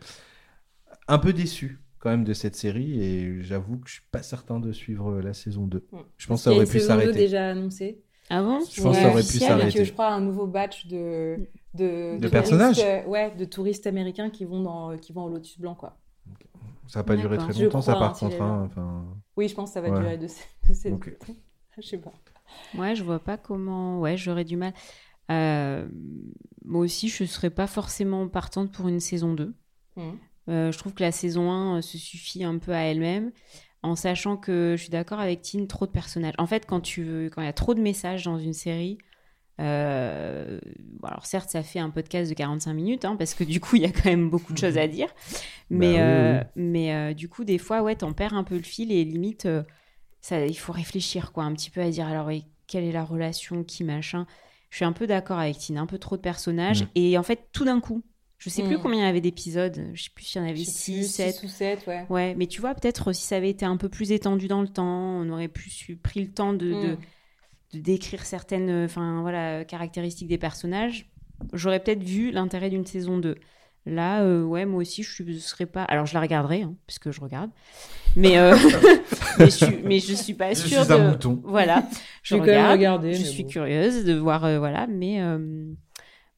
[1.09, 4.59] un peu déçu quand même de cette série et j'avoue que je suis pas certain
[4.61, 5.85] de suivre la saison 2.
[5.93, 5.99] Hmm.
[6.17, 7.19] Je pense que ça aurait pu saison 2 s'arrêter.
[7.19, 8.01] déjà annoncée.
[8.31, 8.61] Ah bon?
[8.61, 9.85] Je pense que ça aurait pu s'arrêter.
[9.85, 14.63] je crois, un nouveau batch de, de, personnages euh, Ouais, de touristes américains qui vont,
[14.63, 15.99] dans, qui vont au Lotus Blanc, quoi.
[16.93, 17.53] Ça va pas durer D'accord.
[17.55, 18.43] très longtemps, ça par hein, contre.
[18.43, 19.99] hein, enfin, Oui, je pense que ça va Ouais.
[19.99, 21.11] durer de ces, de ces- Ok.
[21.79, 22.13] Je sais pas.
[22.77, 23.99] Ouais, je vois pas comment.
[23.99, 24.75] Ouais, j'aurais du mal.
[25.31, 25.89] Euh,
[26.67, 29.55] moi aussi, je serais pas forcément partante pour une saison 2.
[29.97, 30.11] Hmm.
[30.51, 33.33] Euh, je trouve que la saison 1 euh, se suffit un peu à elle-même,
[33.83, 36.35] en sachant que je suis d'accord avec Tine, trop de personnages.
[36.37, 38.99] En fait, quand tu veux, quand il y a trop de messages dans une série,
[39.63, 40.59] euh,
[41.03, 43.83] alors certes, ça fait un podcast de 45 minutes, hein, parce que du coup, il
[43.83, 45.09] y a quand même beaucoup de choses à dire.
[45.71, 46.47] Mais, oui, euh, oui.
[46.57, 49.47] mais euh, du coup, des fois, ouais, t'en perds un peu le fil et limite,
[49.47, 49.63] euh,
[50.21, 53.05] ça, il faut réfléchir, quoi, un petit peu à dire, alors, et quelle est la
[53.05, 54.27] relation, qui machin.
[54.71, 56.87] Je suis un peu d'accord avec Tine, un peu trop de personnages.
[56.95, 58.03] Et en fait, tout d'un coup,
[58.39, 58.81] je sais plus Mm.
[58.81, 60.93] combien il y avait d'épisodes, je sais plus s'il y en avait Je sais 6,
[60.95, 61.35] plus, 7.
[61.37, 62.07] six ou 7, ouais.
[62.09, 64.69] Ouais, mais tu vois, peut-être si ça avait été un peu plus étendu dans le
[64.69, 64.87] temps,
[65.21, 66.99] on aurait pu su- pris le temps de, de, Mm.
[67.73, 71.11] De décrire certaines euh, enfin, voilà, caractéristiques des personnages.
[71.53, 73.37] J'aurais peut-être vu l'intérêt d'une saison 2.
[73.85, 75.83] Là, euh, ouais, moi aussi, je ne serais pas.
[75.85, 77.51] Alors, je la regarderai, hein, puisque je regarde.
[78.15, 78.55] Mais, euh,
[79.39, 81.11] mais, je suis, mais je suis pas Je sûre suis un de.
[81.11, 81.41] mouton.
[81.45, 81.89] Voilà,
[82.23, 83.49] je quand même Je suis bon.
[83.51, 85.21] curieuse de voir, euh, voilà, mais.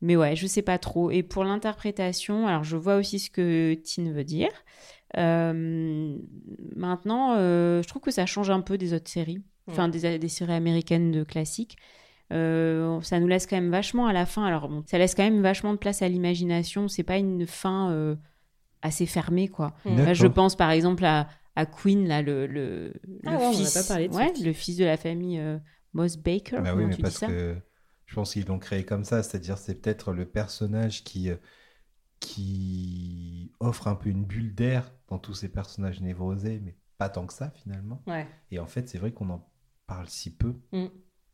[0.01, 1.11] mais ouais, je sais pas trop.
[1.11, 4.49] Et pour l'interprétation, alors je vois aussi ce que Tine veut dire.
[6.77, 10.53] Maintenant, je trouve que ça change un peu des autres séries, enfin des, des séries
[10.53, 11.77] américaines de classiques.
[12.33, 14.45] Euh, ça nous laisse quand même vachement à la fin.
[14.45, 16.89] Alors bon, ça laisse quand même vachement de place à l'imagination.
[16.89, 18.17] C'est pas une fin euh,
[18.83, 19.75] assez fermée, quoi.
[19.85, 19.97] Mm.
[19.97, 22.93] Là, je pense par exemple à, à Queen, là, le, le,
[23.27, 25.59] Ah le ouais, on fils, pas parlé de ouais, le fils de la famille euh,
[25.93, 26.61] Moss Baker.
[26.63, 27.27] Bah oui, mais tu dis parce ça?
[27.27, 27.57] que
[28.07, 31.37] je pense qu'ils l'ont créé comme ça, c'est-à-dire c'est peut-être le personnage qui, euh,
[32.21, 37.27] qui offre un peu une bulle d'air dans tous ces personnages névrosés, mais pas tant
[37.27, 38.03] que ça finalement.
[38.07, 38.27] Ouais.
[38.51, 39.47] Et en fait, c'est vrai qu'on en
[39.87, 40.55] parle si peu.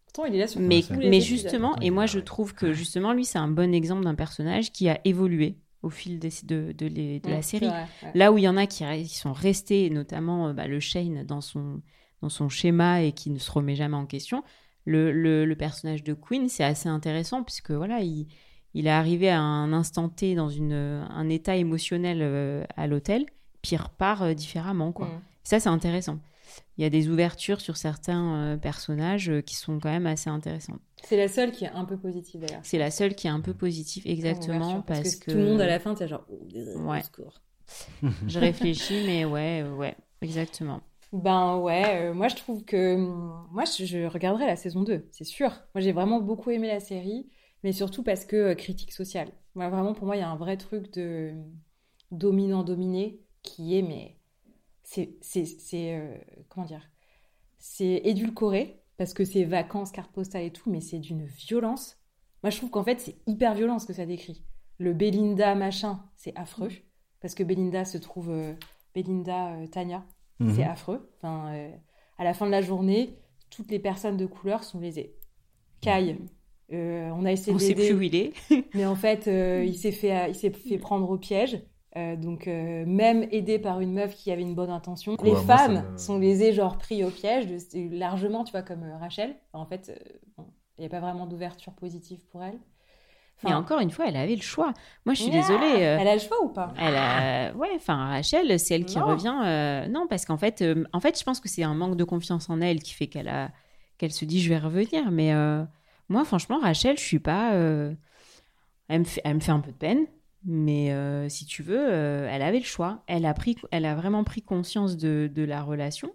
[0.05, 1.21] Pourtant, il est là sur Mais, mais épisodes.
[1.21, 4.89] justement, et moi je trouve que justement lui c'est un bon exemple d'un personnage qui
[4.89, 7.67] a évolué au fil des- de, de, les- de Mm, la c'est série.
[7.69, 8.11] vrai, ouais.
[8.15, 11.25] Là où il y en a qui, qui sont restés, notamment euh, bah, le Shane
[11.25, 11.81] dans son,
[12.23, 14.43] dans son schéma et qui ne se remet jamais en question,
[14.85, 18.27] le, le, le personnage de Queen c'est assez intéressant puisque voilà il,
[18.75, 23.25] il est arrivé à un instant T dans une, un état émotionnel euh, à l'hôtel,
[23.63, 25.07] puis il repart euh, différemment quoi.
[25.07, 25.21] Mm.
[25.45, 26.19] Ça, c'est intéressant.
[26.81, 30.31] Il y a des ouvertures sur certains euh, personnages euh, qui sont quand même assez
[30.31, 30.81] intéressantes.
[31.05, 32.63] C'est la seule qui est un peu positive d'ailleurs.
[32.63, 35.67] C'est la seule qui est un peu positive, exactement, parce, que, tout le monde à
[35.67, 36.27] la fin, t'es genre.
[36.31, 37.01] oh, Ouais.
[37.01, 37.43] au secours.
[38.27, 40.81] je réfléchis, mais ouais, euh, ouais, exactement.
[41.13, 45.09] Ben ouais, euh, moi je trouve que hum, moi je, je regarderai la saison 2,
[45.13, 45.51] c'est sûr.
[45.75, 47.27] Moi j'ai vraiment beaucoup aimé la série
[47.63, 49.31] mais surtout parce que euh, critique sociale.
[49.55, 51.33] Voilà, vraiment, pour moi, il y a un vrai truc de
[52.11, 54.17] dominant-dominé qui est, mais
[54.93, 56.17] c'est, c'est, c'est euh,
[56.49, 56.91] comment dire,
[57.59, 61.97] c'est édulcoré parce que c'est vacances, carte postale et tout, mais c'est d'une violence.
[62.43, 64.43] Moi, je trouve qu'en fait, c'est hyper violent ce que ça décrit.
[64.79, 66.71] Le Belinda machin, c'est affreux
[67.21, 68.53] parce que Belinda se trouve, euh,
[68.95, 70.05] Belinda Tania,
[70.41, 70.55] Mhm.
[70.57, 71.09] c'est affreux.
[71.19, 71.71] Enfin, euh,
[72.19, 73.15] à la fin de la journée,
[73.51, 75.15] toutes les personnes de couleur sont lésées.
[75.83, 76.17] Kai,
[76.73, 78.33] euh, on a essayé On de sait plus où il est.
[78.75, 81.63] mais en fait, euh, il s'est fait, il s'est fait prendre au piège.
[81.97, 85.83] Euh, donc, euh, même aidé par une meuf qui avait une bonne intention, les femmes
[85.93, 89.35] me- sont lésées, genre pris au piège, de- largement, tu vois, comme euh, Rachel.
[89.53, 90.47] En fait, euh, bon,
[90.79, 92.59] il n'y a pas vraiment d'ouverture positive pour elle.
[93.43, 94.73] Enfin, encore une fois, elle avait le choix.
[95.07, 95.83] Moi, je suis Yeah désolée.
[95.83, 96.75] euh, Elle a le choix ou pas?
[96.79, 97.53] Elle a...
[97.57, 99.07] Ouais, enfin, Rachel, c'est elle qui Non.
[99.07, 99.35] revient.
[99.45, 102.05] euh, Non, parce qu'en fait, euh, en fait, je pense que c'est un manque de
[102.05, 103.51] confiance en elle qui fait qu'elle a...
[103.99, 105.11] qu'elle se dit je vais revenir.
[105.11, 105.65] Mais euh,
[106.11, 107.55] moi, franchement, Rachel, je suis pas.
[107.55, 107.95] euh,
[108.89, 109.23] Elle, me fait...
[109.25, 110.07] elle me fait un peu de peine.
[110.45, 113.03] Mais euh, si tu veux, euh, elle avait le choix.
[113.07, 113.57] Elle a, pris...
[113.71, 115.31] elle a vraiment pris conscience de...
[115.33, 116.15] de la relation.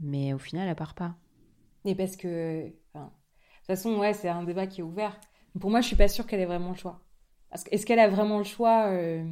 [0.00, 1.16] Mais au final, elle part pas.
[1.84, 3.10] Mais parce que, enfin, de
[3.58, 5.18] toute façon, ouais, c'est un débat qui est ouvert.
[5.60, 7.00] Pour moi, je suis pas sûre qu'elle ait vraiment le choix.
[7.70, 9.24] Est-ce qu'elle a vraiment le choix euh,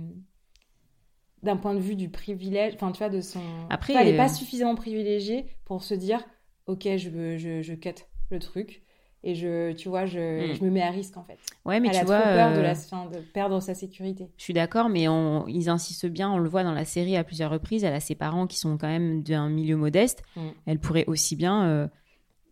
[1.43, 3.43] d'un point de vue du privilège, enfin, tu vois, de son.
[3.69, 6.25] Après, elle n'est pas suffisamment privilégiée pour se dire,
[6.67, 7.95] ok, je veux, je, je cut
[8.31, 8.82] le truc
[9.25, 10.55] et je, tu vois, je, Mm.
[10.55, 11.39] je me mets à risque en fait.
[11.65, 12.21] Ouais, mais elle tu a vois.
[12.21, 14.29] trop peur de, euh, la, fin, de perdre sa sécurité.
[14.37, 17.25] Je suis d'accord, mais on- ils insistent bien, on le voit dans la série à
[17.25, 17.85] plusieurs reprises.
[17.85, 20.23] Elle a ses parents qui sont quand même d'un milieu modeste.
[20.37, 20.41] Mm.
[20.67, 21.89] Elle pourrait aussi bien euh,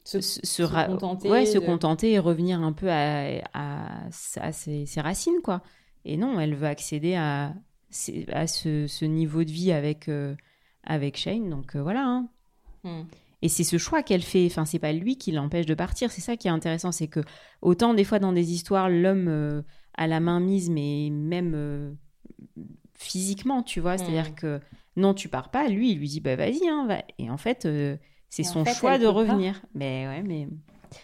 [0.05, 4.07] Se- se, se contenter ouais, se contenter et revenir un peu à, à,
[4.41, 5.62] à ses, ses racines, quoi.
[6.05, 7.53] Et non, elle veut accéder à,
[8.33, 10.35] à ce, ce niveau de vie avec, euh,
[10.85, 11.51] avec Shane.
[11.51, 12.05] Donc euh, voilà.
[12.07, 12.29] hein.
[12.85, 13.03] Mm.
[13.43, 14.47] Et c'est ce choix qu'elle fait.
[14.47, 16.11] Enfin, c'est pas lui qui l'empêche de partir.
[16.11, 17.20] C'est ça qui est intéressant, c'est que
[17.62, 19.62] autant des fois dans des histoires, l'homme euh,
[19.97, 21.93] a la main mise, mais même euh,
[22.95, 23.99] physiquement, tu vois.
[23.99, 24.34] C'est-à-dire Mm.
[24.34, 24.61] que
[24.97, 25.68] non, tu pars pas.
[25.68, 26.68] Lui, il lui dit bah vas-y.
[26.68, 27.03] hein, va.
[27.18, 27.97] Et en fait, euh,
[28.28, 29.11] c'est son fait, choix de pas.
[29.12, 29.62] revenir.
[29.74, 30.49] Mais ouais, mais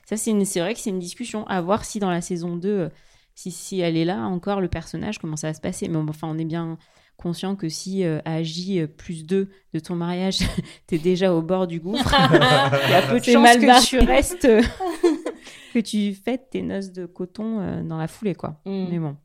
[0.05, 2.57] ça c'est une- c'est vrai que c'est une discussion à voir si dans la saison
[2.57, 2.89] 2 euh,
[3.37, 5.87] si, si elle est là encore le personnage comment ça va se passer?
[5.89, 6.77] Mais enfin, on est bien
[7.17, 10.41] conscient que si euh, à J euh, plus 2 de ton mariage,
[10.89, 13.99] t'es déjà au bord du gouffre, il y a peu de C'est chances que tu
[14.01, 14.49] restes,
[15.75, 18.61] que tu fêtes tes noces de coton euh, dans la foulée, quoi.
[18.67, 18.87] Mm.
[18.91, 19.17] Mais bon.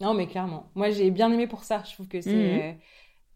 [0.00, 0.70] Non, mais clairement.
[0.74, 1.82] Moi, j'ai bien aimé pour ça.
[1.88, 2.78] Je trouve que c'est.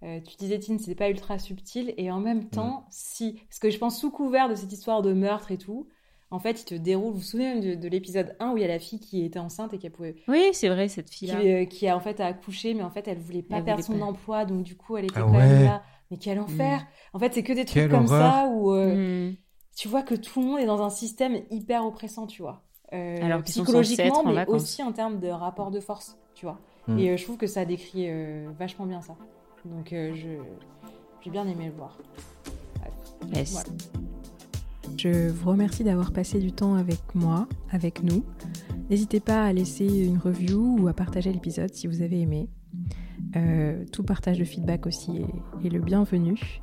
[0.03, 0.09] Mhm.
[0.09, 1.95] euh, tu disais, Tine, c'était pas ultra subtil.
[1.97, 2.87] Et en même temps, Mm.
[2.91, 3.33] si.
[3.49, 5.89] Parce que je pense, sous couvert de cette histoire de meurtre et tout,
[6.31, 7.13] en fait, il te déroule.
[7.13, 9.25] Vous vous souvenez même de, de l'épisode 1 où il y a la fille qui
[9.25, 11.63] était enceinte et qui, pouvait, Oui, c'est vrai, cette qui, fille-là.
[11.63, 13.99] euh, qui a en fait accouché, mais en fait, elle voulait pas Elle perdre voulait
[13.99, 14.11] son pas.
[14.11, 14.45] emploi.
[14.45, 15.83] Donc, du coup, elle était Ah quand même là.
[16.11, 16.87] Mais quel enfer!
[17.13, 18.21] En fait, c'est que des trucs Quelle comme horreur.
[18.33, 19.37] ça où euh, Mm.
[19.77, 22.63] tu vois que tout le monde est dans un système hyper oppressant, tu vois.
[22.95, 24.63] Euh, Alors psychologiquement, en mais vacances.
[24.63, 26.59] aussi en termes de rapport de force, tu vois.
[26.87, 26.99] Mm.
[26.99, 29.17] Et euh, je trouve que ça décrit euh, vachement bien ça.
[29.67, 30.29] Donc euh, je
[31.21, 31.99] j'ai bien aimé le voir.
[33.23, 33.35] Bref.
[33.37, 33.53] Yes.
[33.53, 33.69] Voilà.
[34.99, 38.25] Je vous remercie d'avoir passé du temps avec moi, avec nous.
[38.91, 42.49] N'hésitez pas à laisser une review ou à partager l'épisode si vous avez aimé.
[43.37, 46.61] Euh, tout partage de feedback aussi est, est le bienvenu.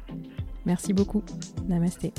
[0.65, 1.23] Merci beaucoup.
[1.69, 2.11] Namasté.